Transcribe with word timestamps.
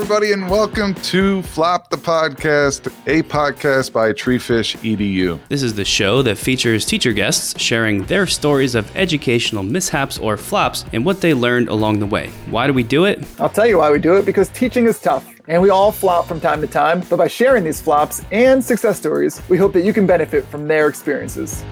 everybody, 0.00 0.32
and 0.32 0.48
welcome 0.48 0.94
to 0.94 1.42
Flop 1.42 1.90
the 1.90 1.96
Podcast, 1.98 2.86
a 3.06 3.22
podcast 3.22 3.92
by 3.92 4.14
Treefish 4.14 4.74
EDU. 4.76 5.38
This 5.50 5.62
is 5.62 5.74
the 5.74 5.84
show 5.84 6.22
that 6.22 6.38
features 6.38 6.86
teacher 6.86 7.12
guests 7.12 7.60
sharing 7.60 8.04
their 8.04 8.26
stories 8.26 8.74
of 8.74 8.90
educational 8.96 9.62
mishaps 9.62 10.16
or 10.16 10.38
flops 10.38 10.86
and 10.94 11.04
what 11.04 11.20
they 11.20 11.34
learned 11.34 11.68
along 11.68 11.98
the 11.98 12.06
way. 12.06 12.30
Why 12.48 12.66
do 12.66 12.72
we 12.72 12.82
do 12.82 13.04
it? 13.04 13.22
I'll 13.38 13.50
tell 13.50 13.66
you 13.66 13.76
why 13.76 13.90
we 13.90 13.98
do 13.98 14.16
it 14.16 14.24
because 14.24 14.48
teaching 14.48 14.86
is 14.86 14.98
tough. 14.98 15.28
And 15.48 15.60
we 15.60 15.68
all 15.68 15.92
flop 15.92 16.26
from 16.26 16.40
time 16.40 16.62
to 16.62 16.66
time, 16.66 17.02
but 17.10 17.18
by 17.18 17.28
sharing 17.28 17.62
these 17.62 17.82
flops 17.82 18.24
and 18.32 18.64
success 18.64 18.96
stories, 18.96 19.42
we 19.50 19.58
hope 19.58 19.74
that 19.74 19.84
you 19.84 19.92
can 19.92 20.06
benefit 20.06 20.46
from 20.46 20.66
their 20.66 20.88
experiences. 20.88 21.62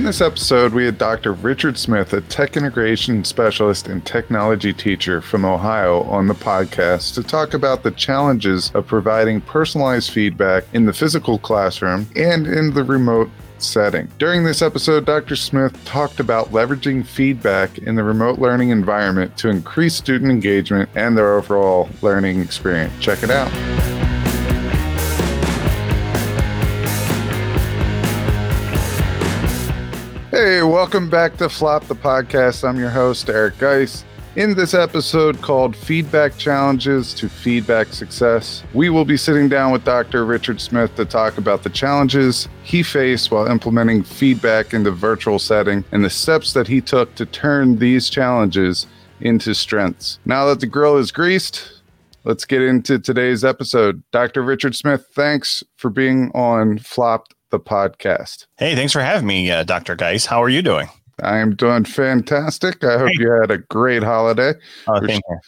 In 0.00 0.06
this 0.06 0.22
episode, 0.22 0.72
we 0.72 0.86
had 0.86 0.96
Dr. 0.96 1.34
Richard 1.34 1.76
Smith, 1.76 2.14
a 2.14 2.22
tech 2.22 2.56
integration 2.56 3.22
specialist 3.22 3.86
and 3.86 4.02
technology 4.02 4.72
teacher 4.72 5.20
from 5.20 5.44
Ohio, 5.44 6.04
on 6.04 6.26
the 6.26 6.32
podcast 6.32 7.12
to 7.16 7.22
talk 7.22 7.52
about 7.52 7.82
the 7.82 7.90
challenges 7.90 8.70
of 8.72 8.86
providing 8.86 9.42
personalized 9.42 10.10
feedback 10.10 10.64
in 10.72 10.86
the 10.86 10.92
physical 10.94 11.38
classroom 11.38 12.08
and 12.16 12.46
in 12.46 12.72
the 12.72 12.82
remote 12.82 13.28
setting. 13.58 14.08
During 14.16 14.42
this 14.42 14.62
episode, 14.62 15.04
Dr. 15.04 15.36
Smith 15.36 15.76
talked 15.84 16.18
about 16.18 16.50
leveraging 16.50 17.04
feedback 17.04 17.76
in 17.76 17.94
the 17.94 18.02
remote 18.02 18.38
learning 18.38 18.70
environment 18.70 19.36
to 19.36 19.50
increase 19.50 19.94
student 19.94 20.30
engagement 20.30 20.88
and 20.94 21.14
their 21.14 21.34
overall 21.34 21.90
learning 22.00 22.40
experience. 22.40 22.94
Check 23.00 23.22
it 23.22 23.30
out. 23.30 23.99
Welcome 30.80 31.10
back 31.10 31.36
to 31.36 31.46
Flop 31.46 31.84
the 31.88 31.94
Podcast. 31.94 32.66
I'm 32.66 32.78
your 32.78 32.88
host, 32.88 33.28
Eric 33.28 33.58
Geis. 33.58 34.02
In 34.36 34.54
this 34.54 34.72
episode 34.72 35.42
called 35.42 35.76
Feedback 35.76 36.38
Challenges 36.38 37.12
to 37.16 37.28
Feedback 37.28 37.88
Success, 37.88 38.64
we 38.72 38.88
will 38.88 39.04
be 39.04 39.18
sitting 39.18 39.46
down 39.46 39.72
with 39.72 39.84
Dr. 39.84 40.24
Richard 40.24 40.58
Smith 40.58 40.96
to 40.96 41.04
talk 41.04 41.36
about 41.36 41.64
the 41.64 41.68
challenges 41.68 42.48
he 42.62 42.82
faced 42.82 43.30
while 43.30 43.46
implementing 43.46 44.02
feedback 44.02 44.72
in 44.72 44.82
the 44.82 44.90
virtual 44.90 45.38
setting 45.38 45.84
and 45.92 46.02
the 46.02 46.08
steps 46.08 46.54
that 46.54 46.66
he 46.66 46.80
took 46.80 47.14
to 47.16 47.26
turn 47.26 47.76
these 47.76 48.08
challenges 48.08 48.86
into 49.20 49.54
strengths. 49.54 50.18
Now 50.24 50.46
that 50.46 50.60
the 50.60 50.66
grill 50.66 50.96
is 50.96 51.12
greased, 51.12 51.82
let's 52.24 52.46
get 52.46 52.62
into 52.62 52.98
today's 52.98 53.44
episode. 53.44 54.02
Dr. 54.12 54.42
Richard 54.42 54.74
Smith, 54.74 55.06
thanks 55.12 55.62
for 55.76 55.90
being 55.90 56.30
on 56.34 56.78
Flop 56.78 57.26
the 57.50 57.60
podcast. 57.60 58.46
Hey, 58.56 58.74
thanks 58.74 58.92
for 58.92 59.00
having 59.00 59.26
me, 59.26 59.50
uh, 59.50 59.64
Dr. 59.64 59.94
Geis. 59.96 60.26
How 60.26 60.42
are 60.42 60.48
you 60.48 60.62
doing? 60.62 60.88
I 61.22 61.38
am 61.38 61.54
doing 61.54 61.84
fantastic. 61.84 62.82
I 62.82 62.98
hope 62.98 63.10
you 63.14 63.30
had 63.30 63.50
a 63.50 63.58
great 63.58 64.02
holiday. 64.02 64.54
Oh, 64.88 65.06
thank 65.06 65.22
you. 65.28 65.38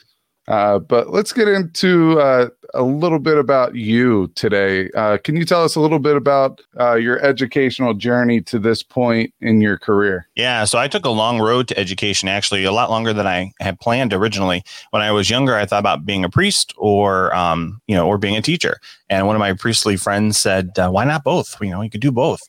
Uh, 0.48 0.79
but 0.79 1.11
let's 1.11 1.33
get 1.33 1.47
into 1.47 2.19
uh, 2.19 2.48
a 2.75 2.83
little 2.83 3.21
bit 3.21 3.39
about 3.39 3.77
you 3.77 4.27
today. 4.35 4.91
Uh, 4.97 5.17
can 5.23 5.37
you 5.37 5.45
tell 5.45 5.62
us 5.62 5.77
a 5.77 5.81
little 5.81 6.01
bit 6.01 6.17
about 6.17 6.61
uh, 6.81 6.95
your 6.95 7.21
educational 7.21 7.95
journey 7.95 8.41
to 8.41 8.59
this 8.59 8.83
point 8.83 9.33
in 9.41 9.61
your 9.61 9.79
career? 9.79 10.27
Yeah, 10.34 10.65
so 10.65 10.79
I 10.79 10.89
took 10.89 11.05
a 11.05 11.11
long 11.11 11.39
road 11.39 11.69
to 11.69 11.79
education, 11.79 12.29
actually, 12.29 12.65
a 12.65 12.73
lot 12.73 12.91
longer 12.91 13.12
than 13.12 13.27
I 13.27 13.53
had 13.61 13.79
planned 13.79 14.12
originally. 14.12 14.65
When 14.91 15.03
I 15.03 15.12
was 15.12 15.31
younger, 15.31 15.55
I 15.55 15.65
thought 15.65 15.81
about 15.81 16.05
being 16.05 16.25
a 16.25 16.29
priest 16.29 16.75
or, 16.77 17.34
um, 17.37 17.81
you 17.87 17.95
know, 17.95 18.09
or 18.09 18.19
being 18.19 18.37
a 18.37 18.43
teacher. 18.43 18.81
And 19.09 19.27
one 19.27 19.37
of 19.37 19.41
my 19.41 19.53
priestly 19.53 19.97
friends 19.97 20.39
said, 20.39 20.77
uh, 20.79 20.91
"Why 20.91 21.05
not 21.05 21.23
both? 21.23 21.56
You 21.61 21.71
know, 21.71 21.83
you 21.83 21.91
could 21.91 22.01
do 22.01 22.11
both." 22.12 22.41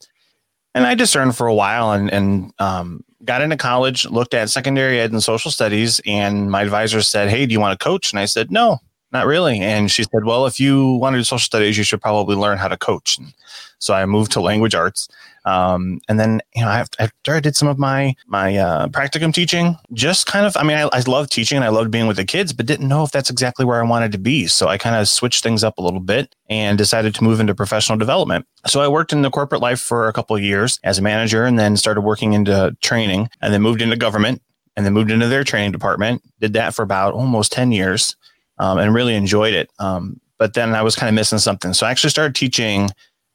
And 0.73 0.87
I 0.87 0.95
discerned 0.95 1.35
for 1.35 1.45
a 1.45 1.53
while, 1.53 1.91
and 1.91 2.09
and 2.11 2.51
um, 2.57 3.03
got 3.25 3.41
into 3.41 3.57
college, 3.57 4.05
looked 4.05 4.33
at 4.33 4.49
secondary 4.49 4.99
ed 4.99 5.11
and 5.11 5.23
social 5.23 5.51
studies, 5.51 6.01
and 6.05 6.51
my 6.51 6.61
advisor 6.61 7.01
said, 7.01 7.29
Hey, 7.29 7.45
do 7.45 7.53
you 7.53 7.59
want 7.59 7.77
to 7.79 7.83
coach? 7.83 8.11
And 8.11 8.19
I 8.19 8.25
said, 8.25 8.51
No, 8.51 8.79
not 9.11 9.25
really. 9.25 9.59
And 9.59 9.89
she 9.89 10.03
said, 10.03 10.25
Well, 10.25 10.45
if 10.45 10.59
you 10.59 10.93
want 10.95 11.13
to 11.13 11.19
do 11.19 11.23
social 11.23 11.39
studies, 11.39 11.77
you 11.77 11.83
should 11.83 12.01
probably 12.01 12.35
learn 12.35 12.57
how 12.57 12.67
to 12.67 12.77
coach. 12.77 13.17
And 13.17 13.33
so 13.79 13.93
I 13.93 14.05
moved 14.05 14.31
to 14.33 14.41
language 14.41 14.75
arts. 14.75 15.07
Um, 15.45 15.99
and 16.07 16.19
then, 16.19 16.41
you 16.55 16.61
know, 16.61 16.69
after 16.69 17.35
I 17.35 17.39
did 17.39 17.55
some 17.55 17.67
of 17.67 17.77
my 17.77 18.15
my 18.27 18.55
uh, 18.55 18.87
practicum 18.87 19.33
teaching, 19.33 19.75
just 19.91 20.25
kind 20.25 20.45
of, 20.45 20.55
I 20.55 20.63
mean, 20.63 20.77
I, 20.77 20.89
I 20.93 21.01
love 21.05 21.29
teaching 21.29 21.57
and 21.57 21.65
I 21.65 21.69
loved 21.69 21.91
being 21.91 22.07
with 22.07 22.15
the 22.17 22.23
kids, 22.25 22.53
but 22.53 22.65
didn't 22.65 22.87
know 22.87 23.03
if 23.03 23.11
that's 23.11 23.29
exactly 23.29 23.65
where 23.65 23.81
I 23.81 23.85
wanted 23.85 24.13
to 24.13 24.17
be. 24.17 24.47
So 24.47 24.67
I 24.67 24.77
kind 24.77 24.95
of 24.95 25.09
switched 25.09 25.43
things 25.43 25.63
up 25.63 25.77
a 25.77 25.81
little 25.81 25.99
bit 25.99 26.33
and 26.49 26.77
decided 26.77 27.13
to 27.15 27.23
move 27.23 27.39
into 27.41 27.53
professional 27.53 27.97
development. 27.97 28.47
So 28.67 28.79
I 28.81 28.87
worked 28.87 29.11
in 29.11 29.21
the 29.21 29.29
corporate 29.29 29.61
life 29.61 29.81
for 29.81 30.07
a 30.07 30.13
couple 30.13 30.35
of 30.35 30.41
years 30.41 30.79
as 30.83 30.97
a 30.97 31.01
manager, 31.01 31.43
and 31.43 31.59
then 31.59 31.75
started 31.75 32.01
working 32.01 32.31
into 32.31 32.75
training, 32.81 33.27
and 33.41 33.53
then 33.53 33.61
moved 33.61 33.81
into 33.81 33.97
government, 33.97 34.41
and 34.77 34.85
then 34.85 34.93
moved 34.93 35.11
into 35.11 35.27
their 35.27 35.43
training 35.43 35.73
department. 35.73 36.21
Did 36.39 36.53
that 36.53 36.73
for 36.73 36.83
about 36.83 37.13
almost 37.13 37.51
ten 37.51 37.73
years, 37.73 38.15
um, 38.59 38.77
and 38.77 38.93
really 38.93 39.15
enjoyed 39.15 39.53
it. 39.53 39.69
Um, 39.79 40.21
but 40.37 40.53
then 40.53 40.73
I 40.73 40.81
was 40.81 40.95
kind 40.95 41.09
of 41.09 41.15
missing 41.15 41.39
something, 41.39 41.73
so 41.73 41.85
I 41.85 41.91
actually 41.91 42.11
started 42.11 42.35
teaching 42.35 42.89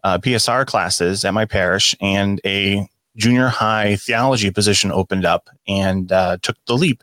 uh, 0.04 0.18
PSR 0.18 0.66
classes 0.66 1.24
at 1.24 1.34
my 1.34 1.44
parish, 1.44 1.94
and 2.00 2.40
a 2.44 2.88
junior 3.16 3.48
high 3.48 3.96
theology 3.96 4.50
position 4.50 4.92
opened 4.92 5.24
up, 5.24 5.50
and 5.66 6.12
uh, 6.12 6.38
took 6.42 6.56
the 6.66 6.76
leap 6.76 7.02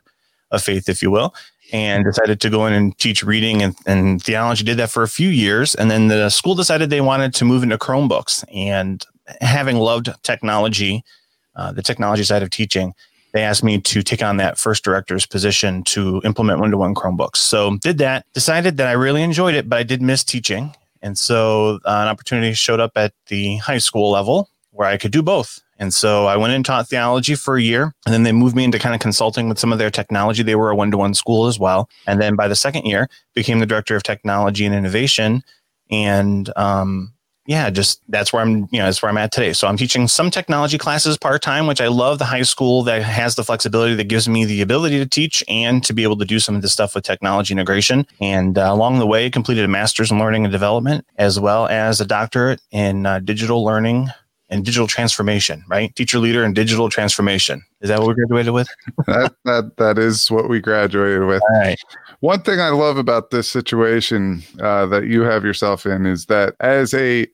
of 0.50 0.62
faith, 0.62 0.88
if 0.88 1.02
you 1.02 1.10
will, 1.10 1.34
and 1.72 2.04
decided 2.04 2.40
to 2.40 2.50
go 2.50 2.66
in 2.66 2.72
and 2.72 2.96
teach 2.98 3.22
reading 3.22 3.62
and, 3.62 3.74
and 3.86 4.22
theology. 4.22 4.64
Did 4.64 4.78
that 4.78 4.90
for 4.90 5.02
a 5.02 5.08
few 5.08 5.28
years, 5.28 5.74
and 5.74 5.90
then 5.90 6.08
the 6.08 6.30
school 6.30 6.54
decided 6.54 6.90
they 6.90 7.00
wanted 7.00 7.34
to 7.34 7.44
move 7.44 7.62
into 7.62 7.78
Chromebooks. 7.78 8.44
And 8.54 9.04
having 9.40 9.76
loved 9.76 10.10
technology, 10.22 11.04
uh, 11.54 11.72
the 11.72 11.82
technology 11.82 12.22
side 12.22 12.42
of 12.42 12.50
teaching, 12.50 12.94
they 13.32 13.42
asked 13.42 13.64
me 13.64 13.80
to 13.80 14.02
take 14.02 14.22
on 14.22 14.38
that 14.38 14.56
first 14.56 14.84
director's 14.84 15.26
position 15.26 15.84
to 15.84 16.22
implement 16.24 16.60
one 16.60 16.70
to 16.70 16.78
one 16.78 16.94
Chromebooks. 16.94 17.36
So 17.36 17.76
did 17.78 17.98
that. 17.98 18.24
Decided 18.32 18.78
that 18.78 18.86
I 18.86 18.92
really 18.92 19.22
enjoyed 19.22 19.54
it, 19.54 19.68
but 19.68 19.78
I 19.78 19.82
did 19.82 20.00
miss 20.00 20.24
teaching 20.24 20.72
and 21.02 21.18
so 21.18 21.78
uh, 21.84 22.02
an 22.02 22.08
opportunity 22.08 22.54
showed 22.54 22.80
up 22.80 22.92
at 22.96 23.12
the 23.28 23.56
high 23.58 23.78
school 23.78 24.10
level 24.10 24.48
where 24.70 24.88
I 24.88 24.96
could 24.96 25.12
do 25.12 25.22
both. 25.22 25.60
And 25.78 25.92
so 25.92 26.26
I 26.26 26.36
went 26.36 26.54
and 26.54 26.64
taught 26.64 26.88
theology 26.88 27.34
for 27.34 27.56
a 27.56 27.62
year, 27.62 27.94
and 28.06 28.14
then 28.14 28.22
they 28.22 28.32
moved 28.32 28.56
me 28.56 28.64
into 28.64 28.78
kind 28.78 28.94
of 28.94 29.00
consulting 29.00 29.48
with 29.48 29.58
some 29.58 29.72
of 29.72 29.78
their 29.78 29.90
technology. 29.90 30.42
They 30.42 30.54
were 30.54 30.70
a 30.70 30.76
one 30.76 30.90
to 30.90 30.96
one 30.96 31.12
school 31.12 31.46
as 31.46 31.58
well. 31.58 31.90
And 32.06 32.20
then 32.20 32.34
by 32.34 32.48
the 32.48 32.56
second 32.56 32.86
year, 32.86 33.08
became 33.34 33.58
the 33.58 33.66
director 33.66 33.94
of 33.94 34.02
technology 34.02 34.64
and 34.64 34.74
innovation. 34.74 35.42
And 35.90 36.50
um, 36.56 37.12
yeah, 37.46 37.70
just 37.70 38.02
that's 38.08 38.32
where 38.32 38.42
I'm, 38.42 38.68
you 38.70 38.78
know, 38.78 38.84
that's 38.84 39.02
where 39.02 39.10
I'm 39.10 39.18
at 39.18 39.32
today. 39.32 39.52
So 39.52 39.68
I'm 39.68 39.76
teaching 39.76 40.08
some 40.08 40.30
technology 40.30 40.78
classes 40.78 41.16
part 41.16 41.42
time, 41.42 41.66
which 41.66 41.80
I 41.80 41.88
love 41.88 42.18
the 42.18 42.24
high 42.24 42.42
school 42.42 42.82
that 42.84 43.02
has 43.02 43.36
the 43.36 43.44
flexibility 43.44 43.94
that 43.94 44.08
gives 44.08 44.28
me 44.28 44.44
the 44.44 44.60
ability 44.60 44.98
to 44.98 45.06
teach 45.06 45.44
and 45.48 45.82
to 45.84 45.92
be 45.92 46.02
able 46.02 46.16
to 46.18 46.24
do 46.24 46.40
some 46.40 46.56
of 46.56 46.62
this 46.62 46.72
stuff 46.72 46.94
with 46.94 47.04
technology 47.04 47.52
integration. 47.52 48.06
And 48.20 48.58
uh, 48.58 48.68
along 48.72 48.98
the 48.98 49.06
way, 49.06 49.30
completed 49.30 49.64
a 49.64 49.68
master's 49.68 50.10
in 50.10 50.18
learning 50.18 50.44
and 50.44 50.52
development, 50.52 51.06
as 51.16 51.38
well 51.38 51.66
as 51.68 52.00
a 52.00 52.06
doctorate 52.06 52.60
in 52.72 53.06
uh, 53.06 53.20
digital 53.20 53.64
learning 53.64 54.08
and 54.48 54.64
digital 54.64 54.86
transformation, 54.86 55.64
right? 55.68 55.94
Teacher 55.96 56.18
leader 56.18 56.44
and 56.44 56.54
digital 56.54 56.88
transformation. 56.88 57.62
Is 57.80 57.88
that 57.88 57.98
what 57.98 58.08
we 58.08 58.14
graduated 58.14 58.52
with? 58.52 58.68
that, 59.06 59.34
that, 59.44 59.76
that 59.76 59.98
is 59.98 60.30
what 60.30 60.48
we 60.48 60.60
graduated 60.60 61.26
with. 61.26 61.42
Right. 61.50 61.78
One 62.20 62.42
thing 62.42 62.60
I 62.60 62.68
love 62.68 62.96
about 62.96 63.30
this 63.30 63.48
situation 63.48 64.42
uh, 64.60 64.86
that 64.86 65.06
you 65.06 65.22
have 65.22 65.44
yourself 65.44 65.84
in 65.84 66.06
is 66.06 66.26
that 66.26 66.54
as 66.60 66.94
a 66.94 67.26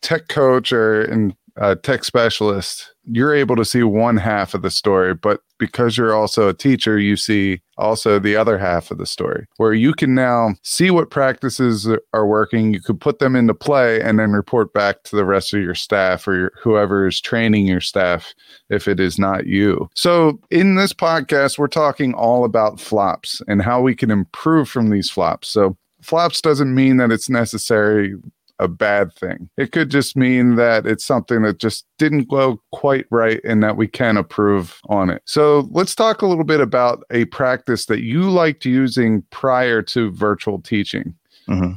tech 0.00 0.28
coach 0.28 0.72
or 0.72 1.02
in 1.02 1.34
a 1.56 1.62
uh, 1.62 1.74
tech 1.76 2.02
specialist, 2.02 2.92
you're 3.04 3.32
able 3.32 3.54
to 3.54 3.64
see 3.64 3.84
one 3.84 4.16
half 4.16 4.54
of 4.54 4.62
the 4.62 4.70
story, 4.70 5.14
but 5.14 5.40
because 5.58 5.96
you're 5.96 6.14
also 6.14 6.48
a 6.48 6.54
teacher, 6.54 6.98
you 6.98 7.14
see 7.16 7.60
also 7.78 8.18
the 8.18 8.34
other 8.34 8.58
half 8.58 8.90
of 8.90 8.98
the 8.98 9.06
story 9.06 9.46
where 9.56 9.72
you 9.72 9.94
can 9.94 10.16
now 10.16 10.50
see 10.62 10.90
what 10.90 11.10
practices 11.10 11.88
are 12.12 12.26
working. 12.26 12.72
You 12.72 12.80
could 12.80 13.00
put 13.00 13.20
them 13.20 13.36
into 13.36 13.54
play 13.54 14.00
and 14.00 14.18
then 14.18 14.32
report 14.32 14.72
back 14.72 15.04
to 15.04 15.16
the 15.16 15.24
rest 15.24 15.54
of 15.54 15.62
your 15.62 15.76
staff 15.76 16.26
or 16.26 16.34
your, 16.34 16.52
whoever 16.60 17.06
is 17.06 17.20
training 17.20 17.68
your 17.68 17.80
staff 17.80 18.34
if 18.68 18.88
it 18.88 18.98
is 18.98 19.16
not 19.16 19.46
you. 19.46 19.88
So, 19.94 20.40
in 20.50 20.74
this 20.74 20.92
podcast, 20.92 21.56
we're 21.56 21.68
talking 21.68 22.14
all 22.14 22.44
about 22.44 22.80
flops 22.80 23.40
and 23.46 23.62
how 23.62 23.80
we 23.80 23.94
can 23.94 24.10
improve 24.10 24.68
from 24.68 24.90
these 24.90 25.08
flops. 25.08 25.48
So, 25.48 25.76
flops 26.02 26.40
doesn't 26.40 26.74
mean 26.74 26.96
that 26.96 27.12
it's 27.12 27.30
necessary 27.30 28.16
a 28.58 28.68
bad 28.68 29.12
thing. 29.14 29.48
It 29.56 29.72
could 29.72 29.90
just 29.90 30.16
mean 30.16 30.56
that 30.56 30.86
it's 30.86 31.04
something 31.04 31.42
that 31.42 31.58
just 31.58 31.86
didn't 31.98 32.28
go 32.28 32.60
quite 32.72 33.06
right 33.10 33.40
and 33.44 33.62
that 33.62 33.76
we 33.76 33.88
can 33.88 34.16
improve 34.16 34.80
on 34.88 35.10
it. 35.10 35.22
So 35.24 35.68
let's 35.70 35.94
talk 35.94 36.22
a 36.22 36.26
little 36.26 36.44
bit 36.44 36.60
about 36.60 37.02
a 37.10 37.24
practice 37.26 37.86
that 37.86 38.02
you 38.02 38.30
liked 38.30 38.64
using 38.64 39.22
prior 39.30 39.82
to 39.82 40.10
virtual 40.12 40.60
teaching. 40.60 41.14
Mm-hmm. 41.48 41.72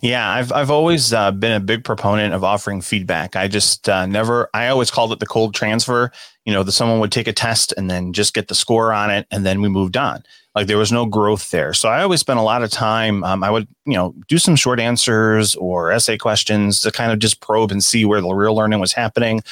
Yeah, 0.00 0.30
I've 0.30 0.52
I've 0.52 0.70
always 0.70 1.12
uh, 1.12 1.30
been 1.32 1.52
a 1.52 1.60
big 1.60 1.84
proponent 1.84 2.34
of 2.34 2.44
offering 2.44 2.80
feedback. 2.80 3.36
I 3.36 3.48
just 3.48 3.88
uh, 3.88 4.06
never. 4.06 4.48
I 4.54 4.68
always 4.68 4.90
called 4.90 5.12
it 5.12 5.20
the 5.20 5.26
cold 5.26 5.54
transfer. 5.54 6.10
You 6.44 6.52
know, 6.52 6.62
that 6.62 6.72
someone 6.72 6.98
would 7.00 7.12
take 7.12 7.28
a 7.28 7.32
test 7.32 7.72
and 7.76 7.90
then 7.90 8.12
just 8.12 8.34
get 8.34 8.48
the 8.48 8.54
score 8.54 8.92
on 8.92 9.10
it, 9.10 9.26
and 9.30 9.46
then 9.46 9.60
we 9.62 9.68
moved 9.68 9.96
on. 9.96 10.24
Like 10.54 10.66
there 10.66 10.78
was 10.78 10.92
no 10.92 11.06
growth 11.06 11.50
there. 11.50 11.72
So 11.72 11.88
I 11.88 12.02
always 12.02 12.20
spent 12.20 12.38
a 12.38 12.42
lot 12.42 12.62
of 12.62 12.70
time. 12.70 13.24
Um, 13.24 13.42
I 13.42 13.50
would 13.50 13.68
you 13.86 13.94
know 13.94 14.14
do 14.28 14.38
some 14.38 14.56
short 14.56 14.80
answers 14.80 15.54
or 15.54 15.92
essay 15.92 16.18
questions 16.18 16.80
to 16.80 16.90
kind 16.90 17.12
of 17.12 17.18
just 17.18 17.40
probe 17.40 17.70
and 17.70 17.82
see 17.82 18.04
where 18.04 18.20
the 18.20 18.32
real 18.32 18.54
learning 18.54 18.80
was 18.80 18.92
happening. 18.92 19.42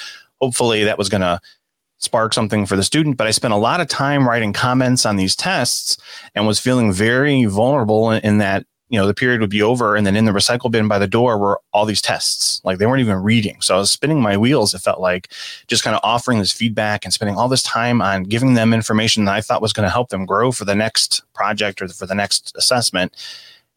Hopefully, 0.41 0.85
that 0.85 0.99
was 0.99 1.09
going 1.09 1.21
to 1.23 1.41
spark 2.01 2.33
something 2.33 2.67
for 2.67 2.77
the 2.77 2.83
student. 2.83 3.17
But 3.17 3.27
I 3.27 3.31
spent 3.31 3.55
a 3.55 3.59
lot 3.59 3.81
of 3.81 3.89
time 3.89 4.27
writing 4.27 4.53
comments 4.53 5.07
on 5.07 5.17
these 5.17 5.37
tests 5.37 5.97
and 6.35 6.47
was 6.47 6.59
feeling 6.59 6.93
very 6.93 7.45
vulnerable 7.45 8.11
in, 8.11 8.23
in 8.23 8.39
that 8.39 8.67
you 8.91 8.99
know 8.99 9.07
the 9.07 9.15
period 9.15 9.41
would 9.41 9.51
be 9.51 9.63
over 9.63 9.97
and 9.97 10.07
then 10.07 10.17
in 10.17 10.27
the 10.27 10.33
recycle 10.33 10.71
bin 10.71 10.89
by 10.89 10.99
the 10.99 11.07
door 11.07 11.39
were 11.39 11.61
all 11.73 11.87
these 11.87 12.03
tests. 12.03 12.61
Like 12.65 12.79
they 12.79 12.87
weren't 12.87 13.01
even 13.01 13.17
reading. 13.17 13.61
So 13.61 13.77
i 13.77 13.79
was 13.79 13.91
spinning 13.91 14.21
my 14.21 14.37
wheels 14.37 14.75
it 14.75 14.81
felt 14.81 15.01
like 15.01 15.33
just 15.69 15.85
kind 15.85 15.95
of 15.95 16.01
offering 16.03 16.39
this 16.39 16.53
feedback 16.53 17.05
and 17.05 17.15
spending 17.15 17.37
all 17.37 17.49
this 17.49 17.63
time 17.63 18.03
on 18.03 18.25
giving 18.25 18.55
them 18.55 18.75
information 18.75 19.25
that 19.25 19.35
i 19.35 19.41
thought 19.41 19.63
was 19.63 19.73
going 19.73 19.87
to 19.87 19.91
help 19.91 20.11
them 20.11 20.27
grow 20.27 20.53
for 20.53 20.65
the 20.65 20.75
next 20.75 21.23
project 21.33 21.81
or 21.81 21.89
for 21.89 22.07
the 22.07 22.15
next 22.15 22.55
assessment 22.57 23.15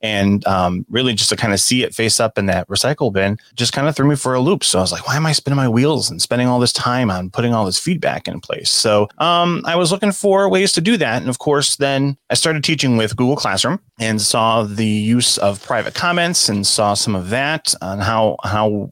and 0.04 0.46
um, 0.46 0.86
really 0.90 1.14
just 1.14 1.30
to 1.30 1.38
kind 1.38 1.54
of 1.54 1.62
see 1.62 1.82
it 1.82 1.96
face 1.96 2.20
up 2.20 2.38
in 2.38 2.46
that 2.48 2.68
recycle 2.68 3.12
bin 3.12 3.38
just 3.56 3.72
kind 3.72 3.88
of 3.88 3.96
threw 3.96 4.08
me 4.08 4.18
for 4.18 4.34
a 4.34 4.40
loop. 4.42 4.64
So 4.64 4.78
I 4.78 4.82
was 4.82 4.92
like, 4.92 5.08
why 5.08 5.16
am 5.16 5.26
I 5.26 5.32
spinning 5.32 5.56
my 5.56 5.70
wheels 5.70 6.12
and 6.12 6.22
spending 6.22 6.48
all 6.48 6.60
this 6.60 6.74
time 6.74 7.10
on 7.10 7.30
putting 7.30 7.54
all 7.54 7.66
this 7.66 7.80
feedback 7.80 8.28
in 8.28 8.42
place? 8.42 8.70
So 8.70 9.08
um, 9.18 9.64
I 9.66 9.78
was 9.78 9.92
looking 9.92 10.12
for 10.12 10.50
ways 10.50 10.74
to 10.74 10.82
do 10.82 10.98
that. 10.98 11.22
And 11.22 11.30
of 11.30 11.40
course, 11.40 11.78
then 11.78 12.18
I 12.30 12.34
started 12.34 12.66
teaching 12.66 12.98
with 12.98 13.16
Google 13.16 13.38
Classroom 13.38 13.80
and 13.98 14.22
saw 14.22 14.64
the 14.64 14.86
use 14.86 15.38
of 15.38 15.64
private 15.64 15.94
comments 15.94 16.50
and 16.50 16.68
saw 16.68 16.94
some 16.94 17.16
of 17.16 17.30
that 17.30 17.74
on 17.82 18.00
how, 18.00 18.36
how 18.44 18.92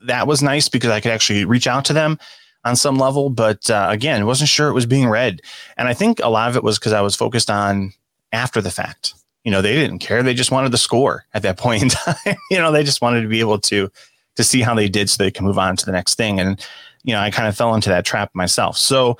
that 0.00 0.26
was 0.26 0.42
nice 0.42 0.68
because 0.68 0.90
I 0.90 1.00
could 1.00 1.12
actually 1.12 1.44
reach 1.44 1.68
out 1.68 1.84
to 1.84 1.92
them 1.92 2.18
on 2.64 2.74
some 2.74 2.96
level. 2.96 3.30
But 3.30 3.70
uh, 3.70 3.86
again, 3.88 4.26
wasn't 4.26 4.50
sure 4.50 4.68
it 4.68 4.74
was 4.74 4.86
being 4.86 5.08
read. 5.08 5.42
And 5.76 5.86
I 5.86 5.94
think 5.94 6.18
a 6.18 6.28
lot 6.28 6.50
of 6.50 6.56
it 6.56 6.64
was 6.64 6.76
because 6.76 6.92
I 6.92 7.02
was 7.02 7.14
focused 7.14 7.50
on 7.50 7.92
after 8.32 8.60
the 8.60 8.70
fact 8.70 9.14
you 9.44 9.50
know, 9.50 9.62
they 9.62 9.74
didn't 9.74 10.00
care. 10.00 10.22
They 10.22 10.34
just 10.34 10.50
wanted 10.50 10.72
the 10.72 10.78
score 10.78 11.24
at 11.32 11.42
that 11.42 11.58
point 11.58 11.82
in 11.82 11.88
time. 11.88 12.36
you 12.50 12.58
know, 12.58 12.72
they 12.72 12.84
just 12.84 13.02
wanted 13.02 13.22
to 13.22 13.28
be 13.28 13.40
able 13.40 13.58
to 13.60 13.90
to 14.36 14.44
see 14.44 14.60
how 14.60 14.74
they 14.74 14.88
did 14.88 15.10
so 15.10 15.22
they 15.22 15.30
can 15.30 15.44
move 15.44 15.58
on 15.58 15.76
to 15.76 15.84
the 15.84 15.92
next 15.92 16.14
thing. 16.14 16.38
And, 16.38 16.64
you 17.02 17.12
know, 17.12 17.20
I 17.20 17.30
kind 17.30 17.48
of 17.48 17.56
fell 17.56 17.74
into 17.74 17.88
that 17.88 18.04
trap 18.04 18.30
myself. 18.32 18.76
So 18.76 19.18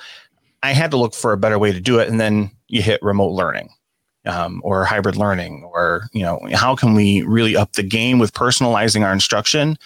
I 0.63 0.73
had 0.73 0.91
to 0.93 0.97
look 0.97 1.15
for 1.15 1.33
a 1.33 1.37
better 1.37 1.59
way 1.59 1.73
to 1.73 1.81
do 1.81 1.99
it. 1.99 2.09
And 2.09 2.21
then 2.21 2.51
you 2.69 2.81
hit 2.81 3.03
remote 3.03 3.33
learning. 3.33 3.71
Um, 4.27 4.61
or 4.63 4.85
hybrid 4.85 5.17
learning, 5.17 5.65
or 5.65 6.03
you 6.13 6.21
know, 6.21 6.39
how 6.53 6.77
can 6.77 6.93
we 6.93 7.23
really 7.23 7.57
up 7.57 7.73
the 7.73 7.83
game 7.83 8.19
with 8.19 8.35
personalizing 8.35 9.03
our 9.03 9.15
instruction 9.15 9.79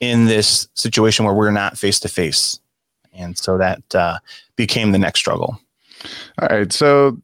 in 0.00 0.24
this 0.24 0.66
situation 0.72 1.26
where 1.26 1.34
we're 1.34 1.50
not 1.50 1.76
face 1.76 2.00
to 2.00 2.08
face? 2.08 2.58
And 3.12 3.36
so 3.36 3.58
that 3.58 3.94
uh, 3.94 4.18
became 4.56 4.92
the 4.92 4.98
next 4.98 5.20
struggle. 5.20 5.60
All 6.40 6.48
right. 6.48 6.72
So 6.72 7.20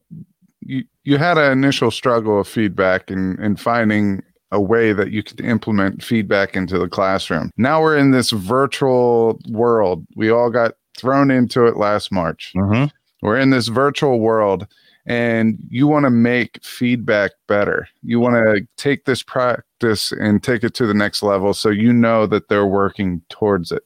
you 0.69 0.85
you 1.05 1.17
had 1.17 1.39
an 1.39 1.51
initial 1.51 1.91
struggle 1.91 2.41
of 2.41 2.47
feedback 2.47 3.11
and 3.11 3.39
and 3.39 3.59
finding 3.59 4.23
a 4.53 4.61
way 4.61 4.93
that 4.93 5.11
you 5.11 5.23
could 5.23 5.41
implement 5.41 6.03
feedback 6.03 6.57
into 6.57 6.79
the 6.79 6.89
classroom. 6.89 7.51
Now 7.57 7.83
we're 7.83 7.99
in 7.99 8.13
this 8.13 8.31
virtual 8.31 9.39
world. 9.51 10.07
We 10.15 10.31
all 10.31 10.51
got 10.51 10.75
thrown 10.97 11.31
into 11.31 11.67
it 11.67 11.77
last 11.77 12.11
March. 12.11 12.53
Mm-hmm. 12.57 12.87
We're 13.21 13.39
in 13.39 13.51
this 13.51 13.69
virtual 13.69 14.21
world 14.21 14.67
and 15.05 15.59
you 15.69 15.87
want 15.87 16.05
to 16.05 16.11
make 16.11 16.63
feedback 16.63 17.33
better. 17.47 17.89
You 18.03 18.21
want 18.21 18.37
to 18.37 18.67
take 18.77 19.05
this 19.05 19.23
practice 19.23 20.13
and 20.13 20.43
take 20.43 20.65
it 20.65 20.75
to 20.75 20.87
the 20.87 20.95
next 20.95 21.23
level 21.23 21.53
so 21.53 21.69
you 21.69 21.93
know 21.93 22.27
that 22.27 22.49
they're 22.49 22.67
working 22.67 23.21
towards 23.29 23.71
it 23.71 23.83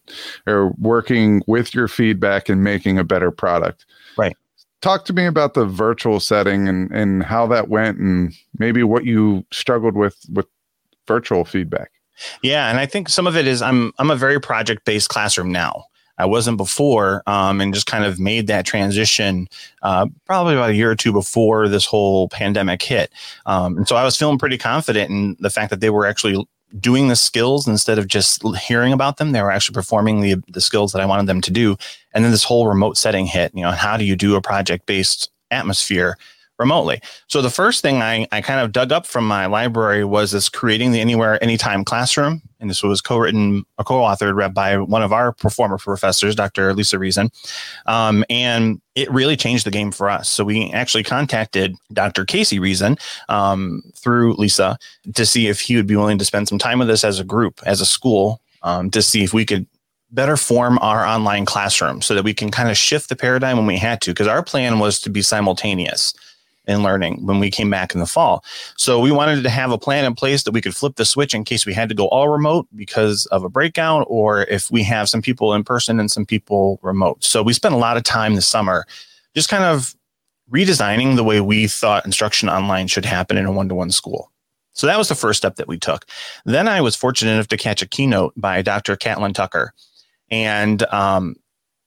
or 0.47 0.71
working 0.79 1.43
with 1.49 1.75
your 1.75 1.89
feedback 1.89 2.49
and 2.49 2.63
making 2.63 2.99
a 2.99 3.05
better 3.05 3.33
product. 3.33 3.85
Right 4.17 4.37
talk 4.83 5.05
to 5.07 5.13
me 5.13 5.25
about 5.25 5.55
the 5.55 5.65
virtual 5.65 6.21
setting 6.21 6.69
and 6.69 6.91
and 6.91 7.23
how 7.23 7.47
that 7.47 7.69
went 7.69 7.99
and 7.99 8.35
maybe 8.59 8.83
what 8.83 9.05
you 9.05 9.47
struggled 9.51 9.95
with 9.95 10.19
with 10.31 10.47
virtual 11.09 11.45
feedback. 11.45 11.91
Yeah 12.43 12.69
and 12.69 12.79
i 12.79 12.87
think 12.87 13.09
some 13.09 13.27
of 13.27 13.37
it 13.37 13.47
is 13.47 13.63
i'm 13.63 13.93
i'm 13.99 14.11
a 14.11 14.17
very 14.17 14.39
project 14.39 14.85
based 14.85 15.09
classroom 15.09 15.51
now. 15.51 15.85
I 16.19 16.27
wasn't 16.27 16.59
before 16.59 17.23
um, 17.27 17.61
and 17.61 17.73
just 17.73 17.87
kind 17.87 18.05
of 18.05 18.21
made 18.21 18.47
that 18.47 18.67
transition 18.67 19.49
uh, 19.83 20.07
probably 20.27 20.55
about 20.55 20.71
a 20.71 20.75
year 20.75 20.91
or 20.91 20.95
two 20.95 21.11
before 21.11 21.69
this 21.69 21.87
whole 21.87 22.29
pandemic 22.29 22.83
hit. 22.83 23.11
Um, 23.47 23.79
and 23.79 23.89
so 23.89 23.97
i 23.97 24.05
was 24.05 24.17
feeling 24.17 24.39
pretty 24.39 24.59
confident 24.59 25.11
in 25.11 25.37
the 25.41 25.51
fact 25.51 25.71
that 25.71 25.81
they 25.81 25.91
were 25.91 26.07
actually 26.07 26.47
doing 26.79 27.09
the 27.09 27.17
skills 27.17 27.69
instead 27.69 27.99
of 27.99 28.07
just 28.07 28.43
hearing 28.57 28.93
about 28.93 29.17
them. 29.17 29.33
They 29.33 29.43
were 29.43 29.51
actually 29.51 29.75
performing 29.75 30.21
the 30.21 30.37
the 30.49 30.61
skills 30.61 30.93
that 30.93 31.03
I 31.03 31.07
wanted 31.07 31.27
them 31.27 31.41
to 31.43 31.51
do. 31.51 31.77
And 32.13 32.25
then 32.25 32.31
this 32.31 32.45
whole 32.45 32.67
remote 32.67 32.97
setting 32.97 33.27
hit. 33.27 33.53
You 33.55 33.63
know, 33.63 33.73
how 33.73 33.97
do 33.97 34.05
you 34.05 34.17
do 34.17 34.37
a 34.37 34.43
project 34.43 34.87
based 34.87 35.31
atmosphere 35.51 36.17
remotely? 36.63 37.01
So 37.27 37.43
the 37.43 37.51
first 37.51 37.83
thing 37.83 38.01
I 38.01 38.27
I 38.33 38.41
kind 38.41 38.61
of 38.61 38.73
dug 38.73 38.93
up 38.93 39.07
from 39.07 39.27
my 39.27 39.47
library 39.47 40.05
was 40.05 40.33
this 40.33 40.49
creating 40.49 40.93
the 40.93 41.01
anywhere 41.01 41.43
anytime 41.43 41.85
classroom, 41.85 42.41
and 42.61 42.71
this 42.71 42.83
was 42.83 43.01
co-written 43.01 43.65
or 43.79 43.85
co-authored 43.85 44.35
read 44.35 44.55
by 44.55 44.79
one 44.79 45.03
of 45.03 45.13
our 45.13 45.33
performer 45.33 45.77
professors, 45.77 46.35
Dr. 46.35 46.73
Lisa 46.73 46.99
Reason, 46.99 47.31
um, 47.87 48.25
and 48.31 48.81
it 48.95 49.11
really 49.11 49.37
changed 49.37 49.67
the 49.67 49.71
game 49.71 49.93
for 49.93 50.09
us. 50.09 50.29
So 50.29 50.45
we 50.45 50.71
actually 50.73 51.03
contacted 51.03 51.75
Dr. 51.93 52.25
Casey 52.25 52.59
Reason 52.59 52.97
um, 53.29 53.83
through 53.97 54.35
Lisa 54.35 54.79
to 55.15 55.27
see 55.27 55.49
if 55.49 55.61
he 55.61 55.77
would 55.77 55.87
be 55.87 55.97
willing 55.97 56.19
to 56.19 56.25
spend 56.25 56.49
some 56.49 56.59
time 56.59 56.79
with 56.79 56.89
us 56.89 57.05
as 57.05 57.19
a 57.19 57.25
group, 57.25 57.61
as 57.67 57.81
a 57.81 57.87
school, 57.87 58.41
um, 58.63 58.91
to 58.91 59.03
see 59.03 59.25
if 59.25 59.35
we 59.35 59.45
could 59.45 59.67
better 60.13 60.37
form 60.37 60.79
our 60.81 61.05
online 61.05 61.45
classroom 61.45 62.03
so 62.03 62.15
that 62.15 62.23
we 62.23 62.35
can 62.35 62.51
kind 62.51 62.71
of 62.71 62.77
shift 62.77 63.09
the 63.09 63.17
paradigm 63.17 63.57
when 63.57 63.67
we 63.67 63.79
had 63.79 64.01
to 64.03 64.11
because 64.11 64.27
our 64.27 64.43
plan 64.43 64.79
was 64.79 65.01
to 65.01 65.11
be 65.11 65.23
simultaneous 65.23 66.13
in 66.67 66.83
learning 66.83 67.25
when 67.27 67.41
we 67.41 67.51
came 67.51 67.71
back 67.71 67.93
in 67.93 68.01
the 68.01 68.07
fall. 68.07 68.45
So 68.77 69.01
we 69.01 69.11
wanted 69.11 69.43
to 69.43 69.51
have 69.51 69.73
a 69.73 69.79
plan 69.79 70.05
in 70.05 70.15
place 70.15 70.45
that 70.45 70.53
we 70.53 70.61
could 70.61 70.77
flip 70.77 70.97
the 70.97 71.05
switch 71.05 71.35
in 71.35 71.45
case 71.45 71.67
we 71.67 71.75
had 71.75 71.89
to 71.89 71.95
go 71.95 72.09
all 72.09 72.29
remote 72.29 72.69
because 72.75 73.27
of 73.27 73.45
a 73.45 73.49
breakout 73.49 74.07
or 74.09 74.43
if 74.45 74.71
we 74.71 74.83
have 74.85 75.09
some 75.09 75.23
people 75.23 75.55
in 75.55 75.65
person 75.65 75.99
and 75.99 76.11
some 76.11 76.25
people 76.25 76.79
remote. 76.83 77.25
So 77.25 77.43
we 77.43 77.53
spent 77.53 77.75
a 77.75 77.79
lot 77.79 77.97
of 77.97 78.05
time 78.05 78.35
this 78.35 78.47
summer 78.47 78.87
just 79.35 79.49
kind 79.49 79.65
of 79.65 79.97
redesigning 80.51 81.17
the 81.17 81.25
way 81.25 81.41
we 81.41 81.67
thought 81.67 82.05
instruction 82.05 82.49
online 82.49 82.87
should 82.87 83.05
happen 83.05 83.37
in 83.37 83.47
a 83.47 83.53
one-to-one 83.53 83.91
school. 83.91 84.31
So 84.75 84.87
that 84.87 84.99
was 84.99 85.09
the 85.09 85.15
first 85.15 85.39
step 85.39 85.57
that 85.57 85.69
we 85.69 85.79
took. 85.79 86.07
Then 86.45 86.69
I 86.69 86.81
was 86.81 86.97
fortunate 86.97 87.33
enough 87.33 87.49
to 87.49 87.57
catch 87.57 87.83
a 87.83 87.89
keynote 87.89 88.33
by 88.37 88.63
Dr. 88.63 88.97
Catlin 88.97 89.35
Tucker. 89.35 89.75
And 90.31 90.83
um, 90.85 91.37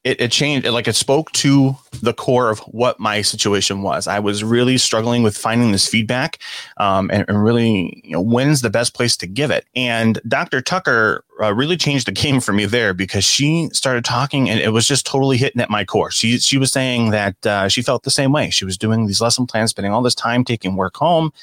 it, 0.06 0.22
it 0.22 0.32
changed 0.32 0.68
like 0.68 0.88
it 0.88 0.96
spoke 0.96 1.32
to 1.34 1.76
the 2.02 2.14
core 2.14 2.52
of 2.52 2.60
what 2.60 3.00
my 3.00 3.22
situation 3.22 3.82
was. 3.82 4.08
I 4.08 4.20
was 4.20 4.44
really 4.44 4.78
struggling 4.78 5.24
with 5.24 5.36
finding 5.36 5.72
this 5.72 5.88
feedback 5.88 6.40
um, 6.78 7.10
and, 7.12 7.26
and, 7.28 7.44
really 7.44 8.02
you 8.06 8.12
know 8.12 8.22
when's 8.22 8.62
the 8.62 8.70
best 8.70 8.94
place 8.94 9.18
to 9.18 9.28
give 9.28 9.52
it? 9.52 9.66
And 9.76 10.22
dr 10.28 10.62
tucker 10.62 11.26
uh, 11.42 11.54
really 11.54 11.76
changed 11.76 12.08
the 12.08 12.12
game 12.24 12.40
for 12.40 12.54
me 12.54 12.66
there 12.66 12.94
because 12.94 13.26
she 13.26 13.70
started 13.74 14.06
talking 14.06 14.50
and 14.50 14.60
it 14.60 14.70
was 14.70 14.88
just 14.88 15.06
totally 15.06 15.38
hitting 15.38 15.62
at 15.62 15.70
my 15.70 15.84
core. 15.84 16.12
She, 16.12 16.38
she 16.38 16.58
was 16.58 16.72
saying 16.72 17.10
that 17.10 17.46
uh, 17.46 17.68
she 17.68 17.82
felt 17.82 18.04
the 18.04 18.12
same 18.12 18.32
way. 18.32 18.52
She 18.52 18.64
was 18.64 18.78
doing 18.78 19.08
these 19.08 19.22
lesson 19.22 19.48
plans 19.48 19.72
spending 19.72 19.92
all 19.92 20.04
this 20.04 20.16
time 20.16 20.46
taking 20.46 20.76
work 20.76 20.96
home 20.96 21.34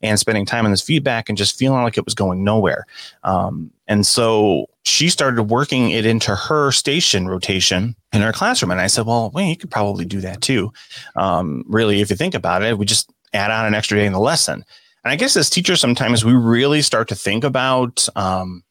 and 0.00 0.18
spending 0.18 0.46
time 0.46 0.64
on 0.64 0.70
this 0.70 0.82
feedback 0.82 1.28
and 1.28 1.36
just 1.36 1.58
feeling 1.58 1.82
like 1.82 1.98
it 1.98 2.04
was 2.04 2.14
going 2.14 2.44
nowhere. 2.44 2.86
Um, 3.24 3.70
and 3.88 4.06
so 4.06 4.66
she 4.84 5.08
started 5.08 5.44
working 5.44 5.90
it 5.90 6.06
into 6.06 6.34
her 6.34 6.72
station 6.72 7.28
rotation 7.28 7.94
in 8.12 8.22
her 8.22 8.32
classroom. 8.32 8.70
And 8.70 8.80
I 8.80 8.86
said, 8.86 9.06
well, 9.06 9.30
wait, 9.34 9.50
you 9.50 9.56
could 9.56 9.70
probably 9.70 10.04
do 10.04 10.20
that 10.20 10.40
too. 10.40 10.72
Um, 11.16 11.64
really, 11.68 12.00
if 12.00 12.10
you 12.10 12.16
think 12.16 12.34
about 12.34 12.62
it, 12.62 12.78
we 12.78 12.86
just 12.86 13.10
add 13.32 13.50
on 13.50 13.66
an 13.66 13.74
extra 13.74 13.98
day 13.98 14.06
in 14.06 14.12
the 14.12 14.20
lesson. 14.20 14.64
And 15.04 15.12
I 15.12 15.16
guess 15.16 15.36
as 15.36 15.50
teachers, 15.50 15.80
sometimes 15.80 16.24
we 16.24 16.32
really 16.32 16.82
start 16.82 17.08
to 17.08 17.14
think 17.14 17.44
about 17.44 18.08
um, 18.14 18.62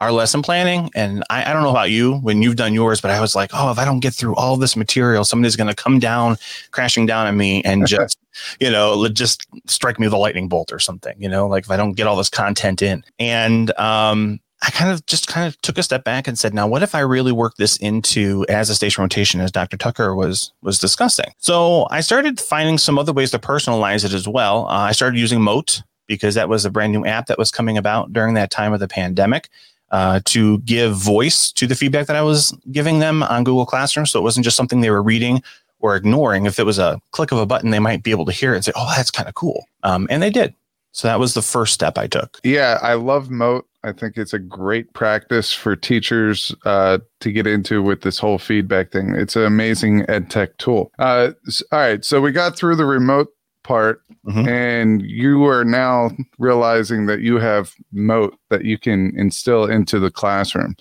our 0.00 0.12
lesson 0.12 0.40
planning. 0.40 0.90
And 0.94 1.24
I, 1.30 1.50
I, 1.50 1.52
don't 1.52 1.62
know 1.62 1.70
about 1.70 1.90
you 1.90 2.16
when 2.18 2.42
you've 2.42 2.56
done 2.56 2.74
yours, 2.74 3.00
but 3.00 3.10
I 3.10 3.20
was 3.20 3.34
like, 3.34 3.50
oh, 3.52 3.70
if 3.70 3.78
I 3.78 3.84
don't 3.84 4.00
get 4.00 4.14
through 4.14 4.34
all 4.36 4.56
this 4.56 4.76
material, 4.76 5.24
somebody's 5.24 5.56
going 5.56 5.68
to 5.68 5.74
come 5.74 5.98
down, 5.98 6.36
crashing 6.70 7.06
down 7.06 7.26
on 7.26 7.36
me 7.36 7.62
and 7.64 7.86
just, 7.86 8.18
you 8.60 8.70
know, 8.70 9.08
just 9.08 9.46
strike 9.66 9.98
me 9.98 10.06
with 10.06 10.14
a 10.14 10.18
lightning 10.18 10.48
bolt 10.48 10.72
or 10.72 10.78
something, 10.78 11.14
you 11.18 11.28
know, 11.28 11.46
like 11.46 11.64
if 11.64 11.70
I 11.70 11.76
don't 11.76 11.92
get 11.92 12.06
all 12.06 12.16
this 12.16 12.30
content 12.30 12.82
in. 12.82 13.04
And, 13.18 13.76
um, 13.78 14.40
I 14.62 14.70
kind 14.70 14.90
of 14.90 15.06
just 15.06 15.26
kind 15.26 15.46
of 15.46 15.60
took 15.62 15.78
a 15.78 15.82
step 15.82 16.04
back 16.04 16.28
and 16.28 16.38
said, 16.38 16.52
now 16.52 16.66
what 16.66 16.82
if 16.82 16.94
I 16.94 17.00
really 17.00 17.32
work 17.32 17.56
this 17.56 17.78
into 17.78 18.44
as 18.50 18.68
a 18.68 18.74
station 18.74 19.02
rotation 19.02 19.40
as 19.40 19.50
Dr. 19.50 19.78
Tucker 19.78 20.14
was 20.14 20.52
was 20.60 20.78
discussing? 20.78 21.32
So 21.38 21.86
I 21.90 22.02
started 22.02 22.38
finding 22.38 22.76
some 22.76 22.98
other 22.98 23.12
ways 23.12 23.30
to 23.30 23.38
personalize 23.38 24.04
it 24.04 24.12
as 24.12 24.28
well. 24.28 24.66
Uh, 24.66 24.80
I 24.80 24.92
started 24.92 25.18
using 25.18 25.40
Mote 25.40 25.82
because 26.06 26.34
that 26.34 26.48
was 26.48 26.66
a 26.66 26.70
brand 26.70 26.92
new 26.92 27.06
app 27.06 27.26
that 27.26 27.38
was 27.38 27.50
coming 27.50 27.78
about 27.78 28.12
during 28.12 28.34
that 28.34 28.50
time 28.50 28.74
of 28.74 28.80
the 28.80 28.88
pandemic 28.88 29.48
uh, 29.92 30.20
to 30.26 30.58
give 30.58 30.94
voice 30.94 31.50
to 31.52 31.66
the 31.66 31.74
feedback 31.74 32.06
that 32.06 32.16
I 32.16 32.22
was 32.22 32.56
giving 32.70 32.98
them 32.98 33.22
on 33.22 33.44
Google 33.44 33.64
Classroom. 33.64 34.06
So 34.06 34.18
it 34.18 34.22
wasn't 34.22 34.44
just 34.44 34.56
something 34.56 34.80
they 34.80 34.90
were 34.90 35.02
reading 35.02 35.42
or 35.80 35.96
ignoring. 35.96 36.46
If 36.46 36.58
it 36.58 36.66
was 36.66 36.78
a 36.78 37.00
click 37.10 37.32
of 37.32 37.38
a 37.38 37.46
button, 37.46 37.70
they 37.70 37.78
might 37.78 38.02
be 38.02 38.10
able 38.10 38.26
to 38.26 38.32
hear 38.32 38.52
it 38.52 38.56
and 38.56 38.64
say, 38.64 38.72
"Oh, 38.74 38.92
that's 38.96 39.10
kind 39.10 39.28
of 39.28 39.34
cool," 39.34 39.66
um, 39.82 40.06
and 40.10 40.22
they 40.22 40.30
did. 40.30 40.54
So 40.92 41.08
that 41.08 41.20
was 41.20 41.34
the 41.34 41.42
first 41.42 41.72
step 41.72 41.98
I 41.98 42.06
took. 42.06 42.38
Yeah, 42.42 42.78
I 42.82 42.94
love 42.94 43.30
Mote. 43.30 43.66
I 43.82 43.92
think 43.92 44.18
it's 44.18 44.34
a 44.34 44.38
great 44.38 44.92
practice 44.92 45.52
for 45.52 45.74
teachers 45.74 46.54
uh, 46.64 46.98
to 47.20 47.32
get 47.32 47.46
into 47.46 47.82
with 47.82 48.02
this 48.02 48.18
whole 48.18 48.38
feedback 48.38 48.90
thing. 48.90 49.14
It's 49.14 49.36
an 49.36 49.44
amazing 49.44 50.04
ed 50.08 50.30
tech 50.30 50.58
tool. 50.58 50.92
Uh, 50.98 51.30
all 51.72 51.78
right, 51.78 52.04
so 52.04 52.20
we 52.20 52.32
got 52.32 52.56
through 52.56 52.76
the 52.76 52.84
remote 52.84 53.28
part, 53.62 54.02
mm-hmm. 54.26 54.46
and 54.48 55.02
you 55.02 55.46
are 55.46 55.64
now 55.64 56.10
realizing 56.38 57.06
that 57.06 57.20
you 57.20 57.38
have 57.38 57.72
Mote 57.92 58.36
that 58.50 58.64
you 58.64 58.76
can 58.76 59.12
instill 59.16 59.64
into 59.64 59.98
the 59.98 60.10
classroom. 60.10 60.76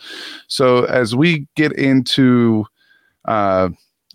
So 0.48 0.84
as 0.86 1.16
we 1.16 1.48
get 1.56 1.72
into 1.74 2.66
uh, 3.26 3.70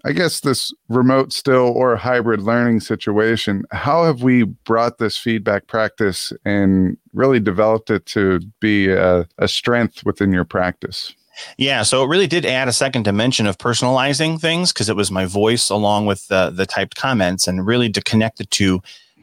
I 0.07 0.13
guess 0.13 0.41
this 0.41 0.73
remote 0.89 1.33
still 1.33 1.69
or 1.69 1.97
hybrid 1.97 2.43
learning 2.43 2.81
situation, 2.81 3.65
how 3.71 4.05
have 4.05 4.23
we 4.23 4.43
brought 4.43 4.99
this 4.99 5.17
feedback 5.17 5.67
practice 5.67 6.31
and 6.45 6.99
really 7.15 7.41
developed 7.41 7.91
it 7.91 8.05
to 8.07 8.41
be 8.61 8.91
a, 8.91 9.27
a 9.39 9.49
strength 9.49 10.05
within 10.05 10.31
your 10.33 10.45
practice? 10.45 11.15
Yeah, 11.57 11.83
so 11.83 12.05
it 12.05 12.09
really 12.09 12.27
did 12.27 12.45
add 12.45 12.69
a 12.69 12.73
second 12.73 13.05
dimension 13.05 13.47
of 13.47 13.59
personalizing 13.59 14.41
things 14.41 14.73
because 14.73 14.89
it 14.89 14.97
was 14.97 15.11
my 15.11 15.25
voice 15.25 15.71
along 15.71 16.07
with 16.07 16.29
the, 16.29 16.51
the 16.51 16.67
typed 16.67 16.97
comments 16.97 17.49
and 17.49 17.67
really 17.67 17.91
to 17.91 18.03
connect 18.03 18.39
the 18.39 18.45
two 18.45 18.83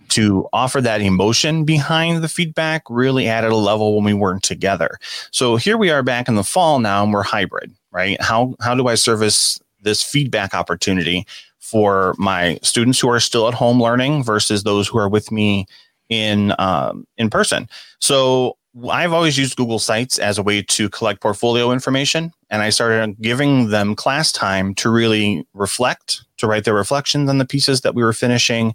to 0.09 0.45
offer 0.51 0.81
that 0.81 0.99
emotion 0.99 1.63
behind 1.63 2.21
the 2.21 2.27
feedback 2.27 2.83
really 2.89 3.27
added 3.27 3.51
a 3.51 3.55
level 3.55 3.95
when 3.95 4.03
we 4.03 4.13
weren't 4.13 4.43
together. 4.43 4.97
So 5.31 5.55
here 5.55 5.77
we 5.77 5.89
are 5.89 6.03
back 6.03 6.27
in 6.27 6.35
the 6.35 6.43
fall 6.43 6.79
now 6.79 7.03
and 7.03 7.13
we're 7.13 7.23
hybrid, 7.23 7.73
right? 7.91 8.21
How 8.21 8.55
how 8.59 8.75
do 8.75 8.87
I 8.87 8.95
service 8.95 9.61
this 9.81 10.03
feedback 10.03 10.53
opportunity 10.53 11.25
for 11.59 12.15
my 12.17 12.59
students 12.61 12.99
who 12.99 13.09
are 13.09 13.19
still 13.19 13.47
at 13.47 13.53
home 13.53 13.81
learning 13.81 14.23
versus 14.23 14.63
those 14.63 14.87
who 14.87 14.97
are 14.97 15.09
with 15.09 15.31
me 15.31 15.65
in 16.09 16.53
um, 16.59 17.05
in 17.17 17.29
person. 17.29 17.69
So 17.99 18.57
I've 18.89 19.13
always 19.13 19.37
used 19.37 19.57
Google 19.57 19.79
Sites 19.79 20.17
as 20.17 20.37
a 20.37 20.43
way 20.43 20.61
to 20.61 20.89
collect 20.89 21.21
portfolio 21.21 21.71
information, 21.71 22.31
and 22.49 22.61
I 22.61 22.69
started 22.69 23.19
giving 23.21 23.69
them 23.69 23.95
class 23.95 24.31
time 24.31 24.73
to 24.75 24.89
really 24.89 25.45
reflect, 25.53 26.23
to 26.37 26.47
write 26.47 26.63
their 26.63 26.73
reflections 26.73 27.29
on 27.29 27.37
the 27.37 27.45
pieces 27.45 27.81
that 27.81 27.95
we 27.95 28.03
were 28.03 28.13
finishing, 28.13 28.73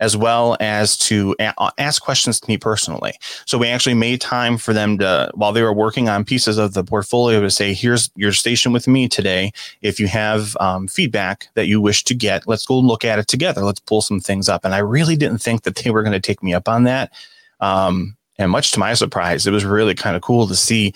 as 0.00 0.16
well 0.16 0.56
as 0.60 0.96
to 0.98 1.34
a- 1.38 1.54
uh, 1.58 1.70
ask 1.78 2.02
questions 2.02 2.38
to 2.40 2.48
me 2.50 2.56
personally. 2.58 3.12
So 3.46 3.58
we 3.58 3.68
actually 3.68 3.94
made 3.94 4.20
time 4.20 4.58
for 4.58 4.72
them 4.72 4.98
to, 4.98 5.30
while 5.34 5.52
they 5.52 5.62
were 5.62 5.72
working 5.72 6.08
on 6.08 6.24
pieces 6.24 6.58
of 6.58 6.74
the 6.74 6.84
portfolio, 6.84 7.40
to 7.40 7.50
say, 7.50 7.72
"Here's 7.72 8.10
your 8.16 8.32
station 8.32 8.72
with 8.72 8.86
me 8.86 9.08
today. 9.08 9.52
If 9.82 9.98
you 9.98 10.06
have 10.08 10.56
um, 10.60 10.88
feedback 10.88 11.48
that 11.54 11.66
you 11.66 11.80
wish 11.80 12.04
to 12.04 12.14
get, 12.14 12.46
let's 12.46 12.66
go 12.66 12.78
look 12.78 13.04
at 13.04 13.18
it 13.18 13.28
together. 13.28 13.64
Let's 13.64 13.80
pull 13.80 14.02
some 14.02 14.20
things 14.20 14.48
up." 14.48 14.64
And 14.64 14.74
I 14.74 14.78
really 14.78 15.16
didn't 15.16 15.38
think 15.38 15.62
that 15.62 15.76
they 15.76 15.90
were 15.90 16.02
going 16.02 16.12
to 16.12 16.20
take 16.20 16.42
me 16.42 16.52
up 16.54 16.68
on 16.68 16.84
that. 16.84 17.12
Um, 17.60 18.16
and 18.38 18.50
much 18.50 18.72
to 18.72 18.78
my 18.78 18.94
surprise, 18.94 19.46
it 19.46 19.52
was 19.52 19.64
really 19.64 19.94
kind 19.94 20.14
of 20.14 20.22
cool 20.22 20.46
to 20.46 20.54
see 20.54 20.92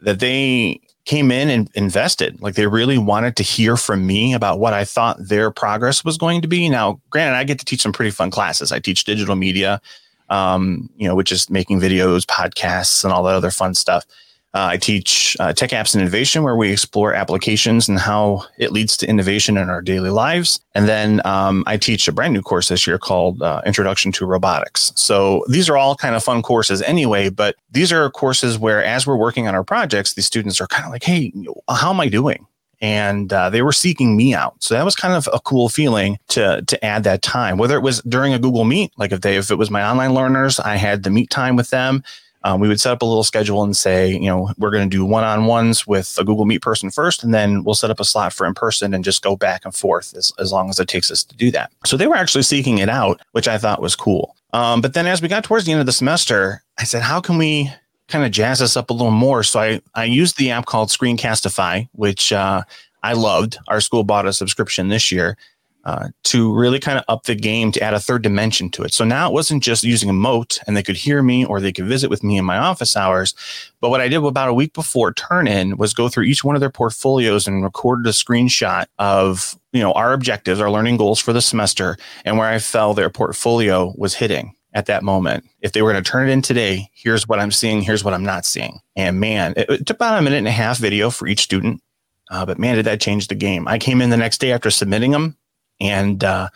that 0.00 0.18
they 0.18 0.80
came 1.04 1.30
in 1.30 1.48
and 1.48 1.70
invested. 1.74 2.40
Like 2.40 2.54
they 2.54 2.66
really 2.66 2.98
wanted 2.98 3.36
to 3.36 3.42
hear 3.42 3.76
from 3.76 4.06
me 4.06 4.34
about 4.34 4.58
what 4.60 4.74
I 4.74 4.84
thought 4.84 5.16
their 5.18 5.50
progress 5.50 6.04
was 6.04 6.18
going 6.18 6.42
to 6.42 6.48
be. 6.48 6.68
Now, 6.68 7.00
granted, 7.10 7.36
I 7.36 7.44
get 7.44 7.58
to 7.58 7.64
teach 7.64 7.80
some 7.80 7.92
pretty 7.92 8.10
fun 8.10 8.30
classes. 8.30 8.70
I 8.70 8.78
teach 8.78 9.04
digital 9.04 9.34
media, 9.34 9.80
um, 10.28 10.90
you 10.96 11.08
know, 11.08 11.14
which 11.14 11.32
is 11.32 11.48
making 11.48 11.80
videos, 11.80 12.26
podcasts, 12.26 13.02
and 13.02 13.12
all 13.12 13.22
that 13.24 13.34
other 13.34 13.50
fun 13.50 13.74
stuff. 13.74 14.04
Uh, 14.52 14.66
I 14.72 14.76
teach 14.78 15.36
uh, 15.38 15.52
tech 15.52 15.70
apps 15.70 15.94
and 15.94 16.02
innovation, 16.02 16.42
where 16.42 16.56
we 16.56 16.72
explore 16.72 17.14
applications 17.14 17.88
and 17.88 18.00
how 18.00 18.44
it 18.58 18.72
leads 18.72 18.96
to 18.96 19.08
innovation 19.08 19.56
in 19.56 19.70
our 19.70 19.80
daily 19.80 20.10
lives. 20.10 20.60
And 20.74 20.88
then 20.88 21.20
um, 21.24 21.62
I 21.68 21.76
teach 21.76 22.08
a 22.08 22.12
brand 22.12 22.34
new 22.34 22.42
course 22.42 22.68
this 22.68 22.84
year 22.84 22.98
called 22.98 23.42
uh, 23.42 23.62
Introduction 23.64 24.10
to 24.12 24.26
Robotics. 24.26 24.92
So 24.96 25.44
these 25.48 25.68
are 25.68 25.76
all 25.76 25.94
kind 25.94 26.16
of 26.16 26.24
fun 26.24 26.42
courses 26.42 26.82
anyway, 26.82 27.28
but 27.28 27.54
these 27.70 27.92
are 27.92 28.10
courses 28.10 28.58
where, 28.58 28.84
as 28.84 29.06
we're 29.06 29.16
working 29.16 29.46
on 29.46 29.54
our 29.54 29.62
projects, 29.62 30.14
these 30.14 30.26
students 30.26 30.60
are 30.60 30.66
kind 30.66 30.84
of 30.84 30.90
like, 30.90 31.04
hey, 31.04 31.32
how 31.68 31.90
am 31.90 32.00
I 32.00 32.08
doing? 32.08 32.46
and 32.82 33.30
uh, 33.30 33.50
they 33.50 33.60
were 33.60 33.72
seeking 33.72 34.16
me 34.16 34.32
out. 34.32 34.54
So 34.62 34.74
that 34.74 34.86
was 34.86 34.96
kind 34.96 35.12
of 35.12 35.28
a 35.32 35.40
cool 35.40 35.68
feeling 35.68 36.18
to 36.28 36.62
to 36.62 36.84
add 36.84 37.04
that 37.04 37.20
time. 37.20 37.58
Whether 37.58 37.76
it 37.76 37.82
was 37.82 38.00
during 38.02 38.32
a 38.32 38.38
Google 38.38 38.64
Meet, 38.64 38.92
like 38.96 39.12
if 39.12 39.20
they 39.20 39.36
if 39.36 39.50
it 39.50 39.56
was 39.56 39.70
my 39.70 39.86
online 39.86 40.14
learners, 40.14 40.58
I 40.58 40.76
had 40.76 41.02
the 41.02 41.10
meet 41.10 41.28
time 41.28 41.56
with 41.56 41.68
them 41.68 42.02
um, 42.42 42.60
we 42.60 42.68
would 42.68 42.80
set 42.80 42.92
up 42.92 43.02
a 43.02 43.06
little 43.06 43.24
schedule 43.24 43.62
and 43.62 43.76
say, 43.76 44.10
you 44.10 44.26
know, 44.26 44.52
we're 44.58 44.70
going 44.70 44.88
to 44.88 44.96
do 44.96 45.04
one 45.04 45.24
on 45.24 45.44
ones 45.44 45.86
with 45.86 46.16
a 46.18 46.24
Google 46.24 46.46
Meet 46.46 46.62
person 46.62 46.90
first, 46.90 47.22
and 47.22 47.34
then 47.34 47.64
we'll 47.64 47.74
set 47.74 47.90
up 47.90 48.00
a 48.00 48.04
slot 48.04 48.32
for 48.32 48.46
in 48.46 48.54
person 48.54 48.94
and 48.94 49.04
just 49.04 49.22
go 49.22 49.36
back 49.36 49.64
and 49.64 49.74
forth 49.74 50.14
as, 50.16 50.32
as 50.38 50.52
long 50.52 50.70
as 50.70 50.80
it 50.80 50.88
takes 50.88 51.10
us 51.10 51.22
to 51.24 51.36
do 51.36 51.50
that. 51.50 51.70
So 51.84 51.96
they 51.96 52.06
were 52.06 52.16
actually 52.16 52.42
seeking 52.44 52.78
it 52.78 52.88
out, 52.88 53.20
which 53.32 53.48
I 53.48 53.58
thought 53.58 53.82
was 53.82 53.94
cool. 53.94 54.36
Um, 54.52 54.80
but 54.80 54.94
then 54.94 55.06
as 55.06 55.20
we 55.20 55.28
got 55.28 55.44
towards 55.44 55.66
the 55.66 55.72
end 55.72 55.80
of 55.80 55.86
the 55.86 55.92
semester, 55.92 56.62
I 56.78 56.84
said, 56.84 57.02
how 57.02 57.20
can 57.20 57.38
we 57.38 57.70
kind 58.08 58.24
of 58.24 58.32
jazz 58.32 58.58
this 58.58 58.76
up 58.76 58.90
a 58.90 58.94
little 58.94 59.12
more? 59.12 59.42
So 59.42 59.60
I, 59.60 59.80
I 59.94 60.04
used 60.04 60.38
the 60.38 60.50
app 60.50 60.66
called 60.66 60.88
Screencastify, 60.88 61.88
which 61.92 62.32
uh, 62.32 62.62
I 63.02 63.12
loved. 63.12 63.58
Our 63.68 63.80
school 63.80 64.02
bought 64.02 64.26
a 64.26 64.32
subscription 64.32 64.88
this 64.88 65.12
year 65.12 65.36
uh, 65.84 66.08
to 66.24 66.54
really 66.54 66.78
kind 66.78 66.98
of 66.98 67.04
up 67.08 67.24
the 67.24 67.34
game 67.34 67.72
to 67.72 67.82
add 67.82 67.94
a 67.94 68.00
third 68.00 68.22
dimension 68.22 68.68
to 68.70 68.82
it. 68.82 68.92
So 68.92 69.04
now 69.04 69.28
it 69.28 69.32
wasn't 69.32 69.62
just 69.62 69.82
using 69.82 70.10
a 70.10 70.12
Mote 70.12 70.58
and 70.66 70.76
they 70.76 70.82
could 70.82 70.96
hear 70.96 71.22
me 71.22 71.44
or 71.44 71.60
they 71.60 71.72
could 71.72 71.86
visit 71.86 72.10
with 72.10 72.22
me 72.22 72.36
in 72.36 72.44
my 72.44 72.58
office 72.58 72.96
hours. 72.96 73.34
But 73.80 73.88
what 73.88 74.00
I 74.00 74.08
did 74.08 74.22
about 74.22 74.48
a 74.48 74.54
week 74.54 74.74
before 74.74 75.12
turn 75.14 75.48
in 75.48 75.78
was 75.78 75.94
go 75.94 76.08
through 76.08 76.24
each 76.24 76.44
one 76.44 76.54
of 76.54 76.60
their 76.60 76.70
portfolios 76.70 77.46
and 77.46 77.64
recorded 77.64 78.06
a 78.06 78.12
screenshot 78.12 78.86
of, 78.98 79.58
you 79.72 79.80
know, 79.80 79.92
our 79.92 80.12
objectives, 80.12 80.60
our 80.60 80.70
learning 80.70 80.98
goals 80.98 81.18
for 81.18 81.32
the 81.32 81.40
semester 81.40 81.96
and 82.24 82.36
where 82.36 82.48
I 82.48 82.58
felt 82.58 82.96
their 82.96 83.10
portfolio 83.10 83.94
was 83.96 84.14
hitting 84.14 84.54
at 84.72 84.86
that 84.86 85.02
moment. 85.02 85.44
If 85.62 85.72
they 85.72 85.82
were 85.82 85.92
going 85.92 86.04
to 86.04 86.10
turn 86.10 86.28
it 86.28 86.32
in 86.32 86.42
today, 86.42 86.90
here's 86.92 87.26
what 87.26 87.40
I'm 87.40 87.50
seeing, 87.50 87.82
here's 87.82 88.04
what 88.04 88.14
I'm 88.14 88.24
not 88.24 88.44
seeing. 88.44 88.80
And 88.96 89.18
man, 89.18 89.54
it, 89.56 89.70
it 89.70 89.86
took 89.86 89.96
about 89.96 90.18
a 90.18 90.22
minute 90.22 90.38
and 90.38 90.48
a 90.48 90.52
half 90.52 90.78
video 90.78 91.10
for 91.10 91.26
each 91.26 91.40
student. 91.40 91.82
Uh, 92.30 92.46
but 92.46 92.58
man, 92.58 92.76
did 92.76 92.86
that 92.86 93.00
change 93.00 93.26
the 93.26 93.34
game. 93.34 93.66
I 93.66 93.78
came 93.78 94.00
in 94.00 94.10
the 94.10 94.16
next 94.16 94.38
day 94.38 94.52
after 94.52 94.70
submitting 94.70 95.10
them 95.10 95.36
and 95.80 96.22
uh, 96.24 96.48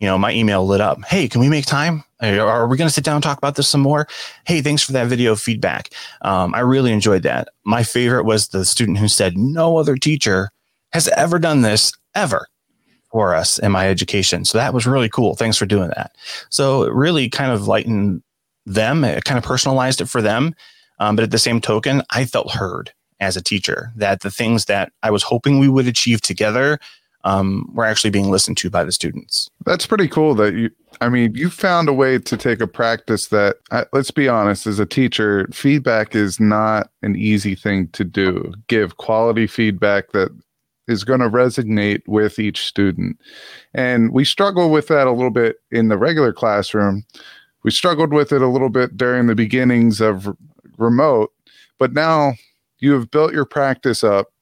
you 0.00 0.06
know 0.06 0.18
my 0.18 0.32
email 0.32 0.66
lit 0.66 0.80
up 0.80 1.02
hey 1.04 1.28
can 1.28 1.40
we 1.40 1.48
make 1.48 1.66
time? 1.66 2.04
Are 2.20 2.68
we 2.68 2.76
going 2.76 2.86
to 2.88 2.94
sit 2.94 3.02
down 3.04 3.16
and 3.16 3.22
talk 3.22 3.38
about 3.38 3.56
this 3.56 3.68
some 3.68 3.80
more? 3.80 4.06
Hey 4.46 4.60
thanks 4.62 4.82
for 4.82 4.92
that 4.92 5.08
video 5.08 5.34
feedback. 5.34 5.90
Um, 6.22 6.54
i 6.54 6.60
really 6.60 6.92
enjoyed 6.92 7.22
that. 7.24 7.48
My 7.64 7.82
favorite 7.82 8.24
was 8.24 8.48
the 8.48 8.64
student 8.64 8.98
who 8.98 9.08
said 9.08 9.36
no 9.36 9.76
other 9.76 9.96
teacher 9.96 10.50
has 10.92 11.08
ever 11.08 11.38
done 11.38 11.62
this 11.62 11.92
ever 12.14 12.46
for 13.10 13.34
us 13.34 13.58
in 13.58 13.72
my 13.72 13.88
education. 13.88 14.44
So 14.44 14.58
that 14.58 14.72
was 14.72 14.86
really 14.86 15.08
cool. 15.08 15.34
Thanks 15.34 15.56
for 15.56 15.66
doing 15.66 15.88
that. 15.96 16.16
So 16.48 16.84
it 16.84 16.92
really 16.92 17.28
kind 17.28 17.52
of 17.52 17.68
lightened 17.68 18.22
them. 18.64 19.04
It 19.04 19.24
kind 19.24 19.38
of 19.38 19.44
personalized 19.44 20.00
it 20.00 20.06
for 20.06 20.22
them. 20.22 20.54
Um, 20.98 21.16
but 21.16 21.24
at 21.24 21.32
the 21.32 21.38
same 21.38 21.60
token 21.60 22.02
i 22.10 22.24
felt 22.24 22.52
heard 22.52 22.92
as 23.18 23.36
a 23.36 23.42
teacher 23.42 23.92
that 23.96 24.20
the 24.20 24.30
things 24.30 24.66
that 24.66 24.92
i 25.02 25.10
was 25.10 25.24
hoping 25.24 25.58
we 25.58 25.68
would 25.68 25.88
achieve 25.88 26.20
together 26.20 26.78
um, 27.24 27.70
we're 27.74 27.84
actually 27.84 28.10
being 28.10 28.30
listened 28.30 28.56
to 28.58 28.70
by 28.70 28.84
the 28.84 28.92
students. 28.92 29.50
That's 29.64 29.86
pretty 29.86 30.08
cool 30.08 30.34
that 30.36 30.54
you, 30.54 30.70
I 31.00 31.08
mean, 31.08 31.34
you 31.34 31.50
found 31.50 31.88
a 31.88 31.92
way 31.92 32.18
to 32.18 32.36
take 32.36 32.60
a 32.60 32.66
practice 32.66 33.28
that, 33.28 33.56
let's 33.92 34.10
be 34.10 34.28
honest, 34.28 34.66
as 34.66 34.78
a 34.78 34.86
teacher, 34.86 35.48
feedback 35.52 36.14
is 36.14 36.40
not 36.40 36.90
an 37.02 37.16
easy 37.16 37.54
thing 37.54 37.88
to 37.88 38.04
do. 38.04 38.52
Give 38.66 38.96
quality 38.96 39.46
feedback 39.46 40.12
that 40.12 40.30
is 40.88 41.04
going 41.04 41.20
to 41.20 41.28
resonate 41.30 42.02
with 42.06 42.38
each 42.38 42.66
student. 42.66 43.18
And 43.72 44.12
we 44.12 44.24
struggle 44.24 44.70
with 44.70 44.88
that 44.88 45.06
a 45.06 45.12
little 45.12 45.30
bit 45.30 45.56
in 45.70 45.88
the 45.88 45.98
regular 45.98 46.32
classroom. 46.32 47.04
We 47.62 47.70
struggled 47.70 48.12
with 48.12 48.32
it 48.32 48.42
a 48.42 48.48
little 48.48 48.68
bit 48.68 48.96
during 48.96 49.28
the 49.28 49.36
beginnings 49.36 50.00
of 50.00 50.36
remote, 50.78 51.32
but 51.78 51.92
now 51.92 52.34
you 52.80 52.92
have 52.92 53.12
built 53.12 53.32
your 53.32 53.44
practice 53.44 54.02
up 54.02 54.32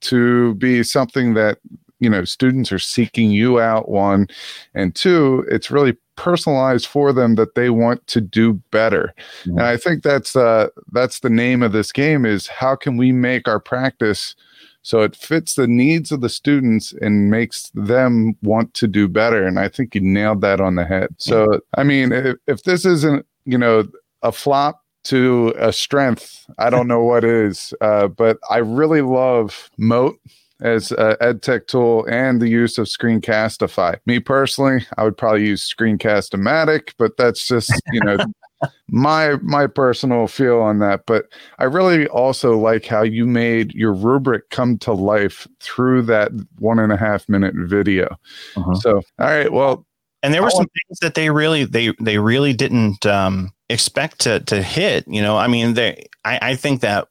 to 0.00 0.54
be 0.56 0.82
something 0.82 1.34
that 1.34 1.58
you 2.04 2.10
know 2.10 2.24
students 2.24 2.70
are 2.70 2.78
seeking 2.78 3.30
you 3.30 3.58
out 3.58 3.88
one 3.88 4.28
and 4.74 4.94
two 4.94 5.44
it's 5.50 5.70
really 5.70 5.96
personalized 6.16 6.86
for 6.86 7.12
them 7.12 7.34
that 7.34 7.56
they 7.56 7.70
want 7.70 8.06
to 8.06 8.20
do 8.20 8.54
better. 8.70 9.12
Mm-hmm. 9.40 9.58
and 9.58 9.62
i 9.62 9.76
think 9.76 10.02
that's 10.04 10.36
uh 10.36 10.68
that's 10.92 11.20
the 11.20 11.30
name 11.30 11.62
of 11.62 11.72
this 11.72 11.90
game 11.90 12.24
is 12.24 12.46
how 12.46 12.76
can 12.76 12.96
we 12.96 13.10
make 13.10 13.48
our 13.48 13.58
practice 13.58 14.36
so 14.84 15.00
it 15.00 15.16
fits 15.16 15.54
the 15.54 15.66
needs 15.66 16.12
of 16.12 16.20
the 16.20 16.28
students 16.28 16.92
and 17.00 17.30
makes 17.30 17.70
them 17.74 18.36
want 18.42 18.74
to 18.74 18.86
do 18.86 19.08
better. 19.08 19.44
And 19.44 19.58
i 19.58 19.68
think 19.68 19.94
you 19.94 20.02
nailed 20.02 20.42
that 20.42 20.60
on 20.60 20.76
the 20.76 20.84
head. 20.84 21.08
So 21.16 21.60
i 21.76 21.82
mean 21.82 22.12
if, 22.12 22.36
if 22.46 22.62
this 22.62 22.84
isn't 22.84 23.26
you 23.46 23.58
know 23.58 23.88
a 24.22 24.30
flop 24.30 24.82
to 25.04 25.52
a 25.58 25.72
strength 25.72 26.46
i 26.58 26.70
don't 26.70 26.88
know 26.88 27.02
what 27.02 27.24
is. 27.24 27.74
Uh, 27.80 28.08
but 28.08 28.38
i 28.50 28.58
really 28.58 29.00
love 29.00 29.70
mote 29.78 30.18
as 30.60 30.92
an 30.92 31.16
ed 31.20 31.42
tech 31.42 31.66
tool 31.66 32.06
and 32.08 32.40
the 32.40 32.48
use 32.48 32.78
of 32.78 32.86
Screencastify. 32.86 33.98
Me 34.06 34.18
personally, 34.20 34.86
I 34.96 35.04
would 35.04 35.16
probably 35.16 35.46
use 35.46 35.72
Screencast-O-Matic, 35.72 36.94
but 36.98 37.16
that's 37.16 37.46
just, 37.46 37.72
you 37.92 38.00
know, 38.00 38.18
my 38.88 39.36
my 39.42 39.66
personal 39.66 40.26
feel 40.26 40.60
on 40.60 40.78
that. 40.78 41.02
But 41.06 41.26
I 41.58 41.64
really 41.64 42.06
also 42.08 42.58
like 42.58 42.86
how 42.86 43.02
you 43.02 43.26
made 43.26 43.74
your 43.74 43.92
rubric 43.92 44.50
come 44.50 44.78
to 44.78 44.92
life 44.92 45.46
through 45.60 46.02
that 46.02 46.30
one 46.58 46.78
and 46.78 46.92
a 46.92 46.96
half 46.96 47.28
minute 47.28 47.54
video. 47.56 48.16
Uh-huh. 48.56 48.74
So 48.74 48.96
all 49.18 49.26
right, 49.26 49.52
well 49.52 49.86
and 50.22 50.32
there 50.32 50.42
were 50.42 50.50
some 50.50 50.66
things 50.66 50.98
that 51.02 51.14
they 51.14 51.28
really 51.28 51.64
they 51.64 51.92
they 52.00 52.16
really 52.18 52.54
didn't 52.54 53.04
um 53.04 53.52
expect 53.68 54.20
to 54.20 54.40
to 54.40 54.62
hit. 54.62 55.06
You 55.06 55.22
know, 55.22 55.36
I 55.36 55.46
mean, 55.48 55.74
they, 55.74 56.06
I, 56.24 56.38
I 56.40 56.54
think 56.56 56.80
that 56.80 57.08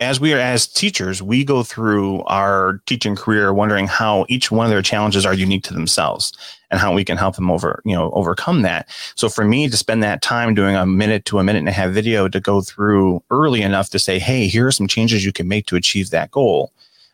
as 0.00 0.18
we 0.18 0.32
are 0.32 0.38
as 0.38 0.66
teachers, 0.66 1.22
we 1.22 1.44
go 1.44 1.62
through 1.62 2.22
our 2.22 2.80
teaching 2.86 3.14
career 3.14 3.52
wondering 3.52 3.86
how 3.86 4.24
each 4.30 4.50
one 4.50 4.64
of 4.64 4.70
their 4.70 4.80
challenges 4.80 5.26
are 5.26 5.34
unique 5.34 5.62
to 5.64 5.74
themselves 5.74 6.32
and 6.70 6.80
how 6.80 6.94
we 6.94 7.04
can 7.04 7.18
help 7.18 7.36
them 7.36 7.50
over, 7.50 7.82
you 7.84 7.94
know, 7.94 8.10
overcome 8.12 8.62
that. 8.62 8.88
So 9.14 9.28
for 9.28 9.44
me 9.44 9.68
to 9.68 9.76
spend 9.76 10.02
that 10.02 10.22
time 10.22 10.54
doing 10.54 10.74
a 10.74 10.86
minute 10.86 11.26
to 11.26 11.38
a 11.38 11.44
minute 11.44 11.58
and 11.58 11.68
a 11.68 11.72
half 11.72 11.90
video 11.90 12.28
to 12.28 12.40
go 12.40 12.62
through 12.62 13.22
early 13.30 13.60
enough 13.60 13.90
to 13.90 13.98
say, 13.98 14.18
hey, 14.18 14.46
here 14.46 14.66
are 14.66 14.72
some 14.72 14.88
changes 14.88 15.24
you 15.24 15.32
can 15.32 15.48
make 15.48 15.66
to 15.66 15.76
achieve 15.76 16.10
that 16.10 16.30
goal 16.30 16.72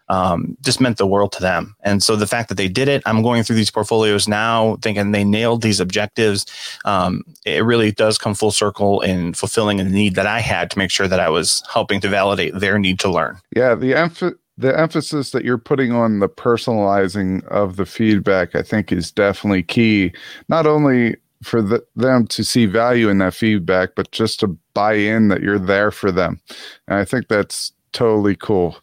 um, 0.08 0.56
just 0.62 0.80
meant 0.80 0.98
the 0.98 1.06
world 1.06 1.32
to 1.32 1.40
them. 1.40 1.74
And 1.82 2.02
so 2.02 2.16
the 2.16 2.26
fact 2.26 2.48
that 2.48 2.54
they 2.56 2.68
did 2.68 2.88
it, 2.88 3.02
I'm 3.06 3.22
going 3.22 3.42
through 3.42 3.56
these 3.56 3.70
portfolios 3.70 4.28
now 4.28 4.76
thinking 4.82 5.12
they 5.12 5.24
nailed 5.24 5.62
these 5.62 5.80
objectives. 5.80 6.46
Um, 6.84 7.22
it 7.44 7.64
really 7.64 7.92
does 7.92 8.18
come 8.18 8.34
full 8.34 8.52
circle 8.52 9.00
in 9.00 9.34
fulfilling 9.34 9.80
a 9.80 9.84
need 9.84 10.14
that 10.14 10.26
I 10.26 10.40
had 10.40 10.70
to 10.70 10.78
make 10.78 10.90
sure 10.90 11.08
that 11.08 11.20
I 11.20 11.28
was 11.28 11.62
helping 11.72 12.00
to 12.00 12.08
validate 12.08 12.54
their 12.54 12.78
need 12.78 12.98
to 13.00 13.10
learn. 13.10 13.38
Yeah, 13.54 13.74
the 13.74 13.92
emph- 13.92 14.38
the 14.58 14.78
emphasis 14.78 15.32
that 15.32 15.44
you're 15.44 15.58
putting 15.58 15.92
on 15.92 16.20
the 16.20 16.28
personalizing 16.28 17.46
of 17.48 17.76
the 17.76 17.84
feedback, 17.84 18.54
I 18.54 18.62
think, 18.62 18.90
is 18.90 19.10
definitely 19.10 19.62
key. 19.62 20.12
Not 20.48 20.66
only 20.66 21.16
for 21.42 21.60
the, 21.60 21.84
them 21.94 22.26
to 22.28 22.42
see 22.42 22.64
value 22.64 23.10
in 23.10 23.18
that 23.18 23.34
feedback, 23.34 23.90
but 23.94 24.10
just 24.12 24.40
to 24.40 24.48
buy 24.72 24.94
in 24.94 25.28
that 25.28 25.42
you're 25.42 25.58
there 25.58 25.90
for 25.90 26.10
them. 26.10 26.40
And 26.88 26.98
I 26.98 27.04
think 27.04 27.28
that's 27.28 27.72
totally 27.92 28.34
cool. 28.34 28.78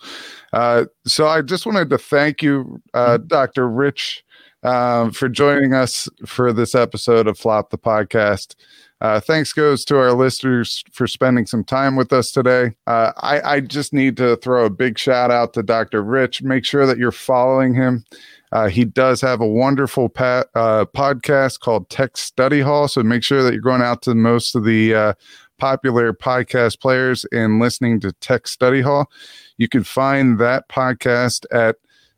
Uh, 0.53 0.86
so 1.05 1.27
I 1.27 1.41
just 1.41 1.65
wanted 1.65 1.89
to 1.89 1.98
thank 1.98 2.41
you, 2.41 2.81
uh, 2.93 3.17
mm-hmm. 3.17 3.27
Dr. 3.27 3.67
Rich, 3.67 4.24
um, 4.62 5.12
for 5.12 5.27
joining 5.27 5.74
us 5.74 6.07
for 6.25 6.53
this 6.53 6.75
episode 6.75 7.27
of 7.27 7.38
Flop 7.38 7.69
the 7.72 7.77
Podcast. 7.77 8.55
Uh, 9.01 9.19
thanks 9.19 9.51
goes 9.51 9.83
to 9.83 9.98
our 9.98 10.13
listeners 10.13 10.81
for 10.93 11.07
spending 11.07 11.45
some 11.45 11.63
time 11.63 11.98
with 11.98 12.13
us 12.13 12.31
today. 12.31 12.72
Uh, 12.88 13.12
I, 13.17 13.55
I, 13.55 13.60
just 13.60 13.91
need 13.91 14.15
to 14.15 14.38
throw 14.38 14.63
a 14.63 14.69
big 14.69 14.98
shout 14.98 15.29
out 15.29 15.53
to 15.53 15.63
Dr. 15.63 16.01
Rich. 16.01 16.41
Make 16.41 16.63
sure 16.63 16.86
that 16.86 16.98
you're 16.98 17.12
following 17.12 17.74
him. 17.74 18.05
Uh, 18.53 18.69
he 18.69 18.86
does 18.86 19.19
have 19.19 19.41
a 19.41 19.48
wonderful 19.48 20.07
pa- 20.07 20.45
uh, 20.55 20.86
podcast 20.86 21.60
called 21.60 21.89
Tech 21.89 22.15
Study 22.15 22.62
Hall. 22.62 22.88
So 22.88 23.03
make 23.03 23.24
sure 23.24 23.43
that 23.43 23.51
you're 23.51 23.62
going 23.62 23.81
out 23.81 24.03
to 24.03 24.15
most 24.15 24.55
of 24.55 24.63
the 24.63 24.95
uh, 24.95 25.13
popular 25.57 26.13
podcast 26.13 26.79
players 26.79 27.25
and 27.33 27.60
listening 27.60 28.00
to 28.01 28.13
Tech 28.13 28.48
Study 28.48 28.79
Hall. 28.79 29.12
You 29.57 29.67
can 29.67 29.83
find 29.83 30.39
that 30.39 30.69
podcast 30.69 31.45
at 31.51 31.75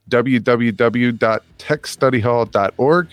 www.techstudyhall.org. 0.09 3.07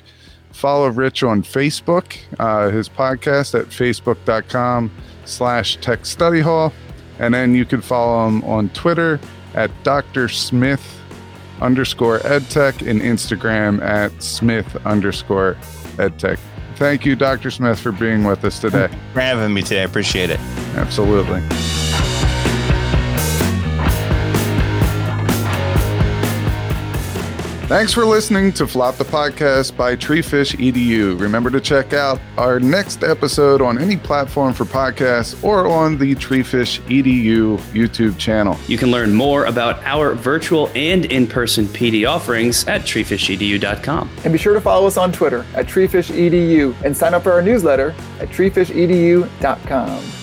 Follow 0.52 0.88
Rich 0.88 1.23
on 1.23 1.43
Facebook, 1.43 2.17
uh, 2.38 2.71
his 2.71 2.88
podcast 2.88 3.59
at 3.59 3.67
facebook.com 3.67 4.91
slash 5.25 5.76
tech 5.76 6.05
study 6.05 6.41
hall. 6.41 6.73
And 7.19 7.35
then 7.35 7.55
you 7.55 7.64
can 7.64 7.81
follow 7.81 8.29
him 8.29 8.45
on 8.45 8.69
Twitter 8.71 9.21
at 9.55 9.71
Dr. 9.83 10.29
Smith 10.29 11.00
underscore 11.61 12.19
edtech 12.21 12.88
and 12.88 13.00
Instagram 13.00 13.83
at 13.83 14.23
Smith 14.23 14.76
underscore 14.85 15.57
edtech. 15.97 16.38
Thank 16.76 17.07
you, 17.07 17.14
Dr. 17.14 17.50
Smith, 17.50 17.79
for 17.79 17.93
being 17.93 18.25
with 18.25 18.45
us 18.45 18.59
today. 18.59 18.88
For 19.12 19.21
having 19.21 19.55
me 19.55 19.62
today. 19.62 19.83
I 19.83 19.85
appreciate 19.85 20.31
it. 20.31 20.41
Absolutely. 20.75 21.43
Thanks 27.73 27.95
for 27.95 28.05
listening 28.05 28.52
to 28.52 28.67
Flop 28.67 28.97
the 28.97 29.05
Podcast 29.05 29.79
by 29.79 29.97
Treefish 29.97 30.55
EDU. 30.57 31.19
Remember 31.19 31.49
to 31.49 31.59
check 31.59 31.95
out 31.95 32.21
our 32.37 32.61
next 32.61 33.02
episode 33.02 33.62
on 33.62 33.79
any 33.79 33.97
platform 33.97 34.52
for 34.52 34.67
podcasts 34.67 35.43
or 35.43 35.67
on 35.67 35.97
the 35.97 36.14
Treefish 36.14 36.81
EDU 36.83 37.57
YouTube 37.73 38.19
channel. 38.19 38.59
You 38.69 38.76
can 38.76 38.91
learn 38.91 39.14
more 39.14 39.47
about 39.47 39.83
our 39.85 40.12
virtual 40.12 40.71
and 40.75 41.07
in 41.07 41.26
person 41.26 41.64
PD 41.64 42.07
offerings 42.07 42.67
at 42.69 42.83
treefishedu.com. 42.83 44.11
And 44.23 44.33
be 44.35 44.38
sure 44.38 44.52
to 44.52 44.61
follow 44.61 44.87
us 44.87 44.99
on 44.99 45.11
Twitter 45.11 45.47
at 45.55 45.64
treefishedu 45.64 46.75
and 46.85 46.95
sign 46.95 47.14
up 47.14 47.23
for 47.23 47.33
our 47.33 47.41
newsletter 47.41 47.95
at 48.21 48.29
treefishedu.com. 48.29 50.22